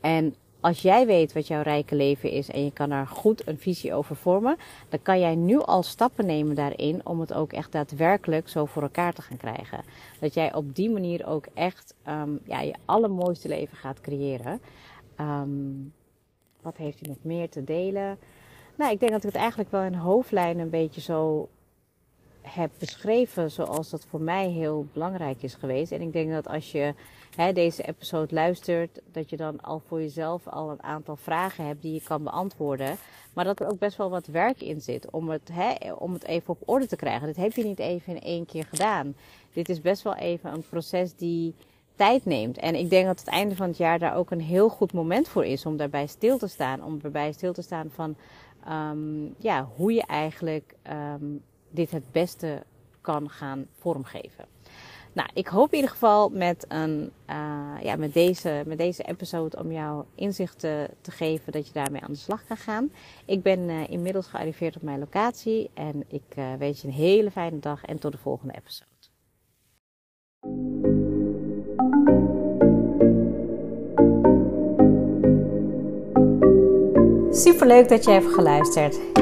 En 0.00 0.34
als 0.60 0.82
jij 0.82 1.06
weet 1.06 1.32
wat 1.32 1.46
jouw 1.46 1.62
rijke 1.62 1.94
leven 1.94 2.30
is 2.30 2.50
en 2.50 2.64
je 2.64 2.72
kan 2.72 2.88
daar 2.88 3.06
goed 3.06 3.46
een 3.46 3.58
visie 3.58 3.94
over 3.94 4.16
vormen, 4.16 4.56
dan 4.88 5.02
kan 5.02 5.20
jij 5.20 5.34
nu 5.34 5.58
al 5.58 5.82
stappen 5.82 6.26
nemen 6.26 6.54
daarin 6.54 7.06
om 7.06 7.20
het 7.20 7.32
ook 7.32 7.52
echt 7.52 7.72
daadwerkelijk 7.72 8.48
zo 8.48 8.64
voor 8.64 8.82
elkaar 8.82 9.12
te 9.12 9.22
gaan 9.22 9.36
krijgen. 9.36 9.84
Dat 10.20 10.34
jij 10.34 10.54
op 10.54 10.74
die 10.74 10.90
manier 10.90 11.26
ook 11.26 11.46
echt 11.54 11.94
um, 12.08 12.40
ja, 12.44 12.60
je 12.60 12.74
allermooiste 12.84 13.48
leven 13.48 13.76
gaat 13.76 14.00
creëren. 14.00 14.60
Um, 15.20 15.92
wat 16.62 16.76
heeft 16.76 17.00
hij 17.00 17.08
nog 17.08 17.18
meer 17.22 17.48
te 17.48 17.64
delen? 17.64 18.18
Nou, 18.74 18.92
ik 18.92 19.00
denk 19.00 19.12
dat 19.12 19.24
ik 19.24 19.32
het 19.32 19.40
eigenlijk 19.40 19.70
wel 19.70 19.82
in 19.82 19.94
hoofdlijnen 19.94 20.62
een 20.62 20.70
beetje 20.70 21.00
zo 21.00 21.48
heb 22.42 22.70
beschreven 22.78 23.50
zoals 23.50 23.90
dat 23.90 24.06
voor 24.08 24.20
mij 24.20 24.48
heel 24.48 24.86
belangrijk 24.92 25.42
is 25.42 25.54
geweest. 25.54 25.92
En 25.92 26.00
ik 26.00 26.12
denk 26.12 26.30
dat 26.30 26.48
als 26.48 26.72
je 26.72 26.94
hè, 27.36 27.52
deze 27.52 27.82
episode 27.82 28.34
luistert, 28.34 29.00
dat 29.12 29.30
je 29.30 29.36
dan 29.36 29.60
al 29.60 29.82
voor 29.86 30.00
jezelf 30.00 30.48
al 30.48 30.70
een 30.70 30.82
aantal 30.82 31.16
vragen 31.16 31.66
hebt 31.66 31.82
die 31.82 31.94
je 31.94 32.02
kan 32.02 32.22
beantwoorden. 32.22 32.96
Maar 33.32 33.44
dat 33.44 33.60
er 33.60 33.68
ook 33.68 33.78
best 33.78 33.96
wel 33.96 34.10
wat 34.10 34.26
werk 34.26 34.60
in 34.60 34.80
zit 34.80 35.10
om 35.10 35.28
het, 35.28 35.48
hè, 35.52 35.92
om 35.92 36.12
het 36.12 36.24
even 36.24 36.48
op 36.48 36.62
orde 36.64 36.86
te 36.86 36.96
krijgen. 36.96 37.26
Dit 37.26 37.36
heb 37.36 37.52
je 37.52 37.64
niet 37.64 37.78
even 37.78 38.14
in 38.14 38.22
één 38.22 38.46
keer 38.46 38.64
gedaan. 38.64 39.14
Dit 39.52 39.68
is 39.68 39.80
best 39.80 40.02
wel 40.02 40.14
even 40.14 40.52
een 40.52 40.64
proces 40.68 41.14
die 41.14 41.54
tijd 41.94 42.24
neemt. 42.24 42.58
En 42.58 42.74
ik 42.74 42.90
denk 42.90 43.06
dat 43.06 43.18
het 43.18 43.28
einde 43.28 43.56
van 43.56 43.68
het 43.68 43.76
jaar 43.76 43.98
daar 43.98 44.16
ook 44.16 44.30
een 44.30 44.40
heel 44.40 44.68
goed 44.68 44.92
moment 44.92 45.28
voor 45.28 45.44
is 45.44 45.66
om 45.66 45.76
daarbij 45.76 46.06
stil 46.06 46.38
te 46.38 46.48
staan. 46.48 46.84
Om 46.84 46.98
erbij 47.02 47.32
stil 47.32 47.52
te 47.52 47.62
staan 47.62 47.90
van 47.90 48.16
um, 48.68 49.34
ja, 49.38 49.68
hoe 49.76 49.92
je 49.92 50.02
eigenlijk 50.06 50.74
um, 50.90 51.42
dit 51.72 51.90
het 51.90 52.12
beste 52.12 52.62
kan 53.00 53.30
gaan 53.30 53.66
vormgeven. 53.78 54.44
Nou, 55.14 55.28
ik 55.34 55.46
hoop 55.46 55.70
in 55.70 55.74
ieder 55.74 55.90
geval 55.90 56.28
met, 56.28 56.64
een, 56.68 57.12
uh, 57.30 57.82
ja, 57.82 57.96
met, 57.96 58.14
deze, 58.14 58.62
met 58.66 58.78
deze 58.78 59.02
episode 59.02 59.58
om 59.58 59.72
jou 59.72 60.04
inzichten 60.14 60.88
te 61.00 61.10
geven 61.10 61.52
dat 61.52 61.66
je 61.66 61.72
daarmee 61.72 62.02
aan 62.02 62.12
de 62.12 62.18
slag 62.18 62.44
kan 62.44 62.56
gaan. 62.56 62.92
Ik 63.24 63.42
ben 63.42 63.58
uh, 63.58 63.90
inmiddels 63.90 64.26
gearriveerd 64.26 64.76
op 64.76 64.82
mijn 64.82 64.98
locatie 64.98 65.70
en 65.74 66.04
ik 66.08 66.22
uh, 66.38 66.54
wens 66.58 66.80
je 66.80 66.88
een 66.88 66.94
hele 66.94 67.30
fijne 67.30 67.58
dag 67.58 67.84
en 67.84 67.98
tot 67.98 68.12
de 68.12 68.18
volgende 68.18 68.54
episode. 68.54 68.90
Super 77.34 77.66
leuk 77.66 77.88
dat 77.88 78.04
je 78.04 78.10
hebt 78.10 78.34
geluisterd. 78.34 79.21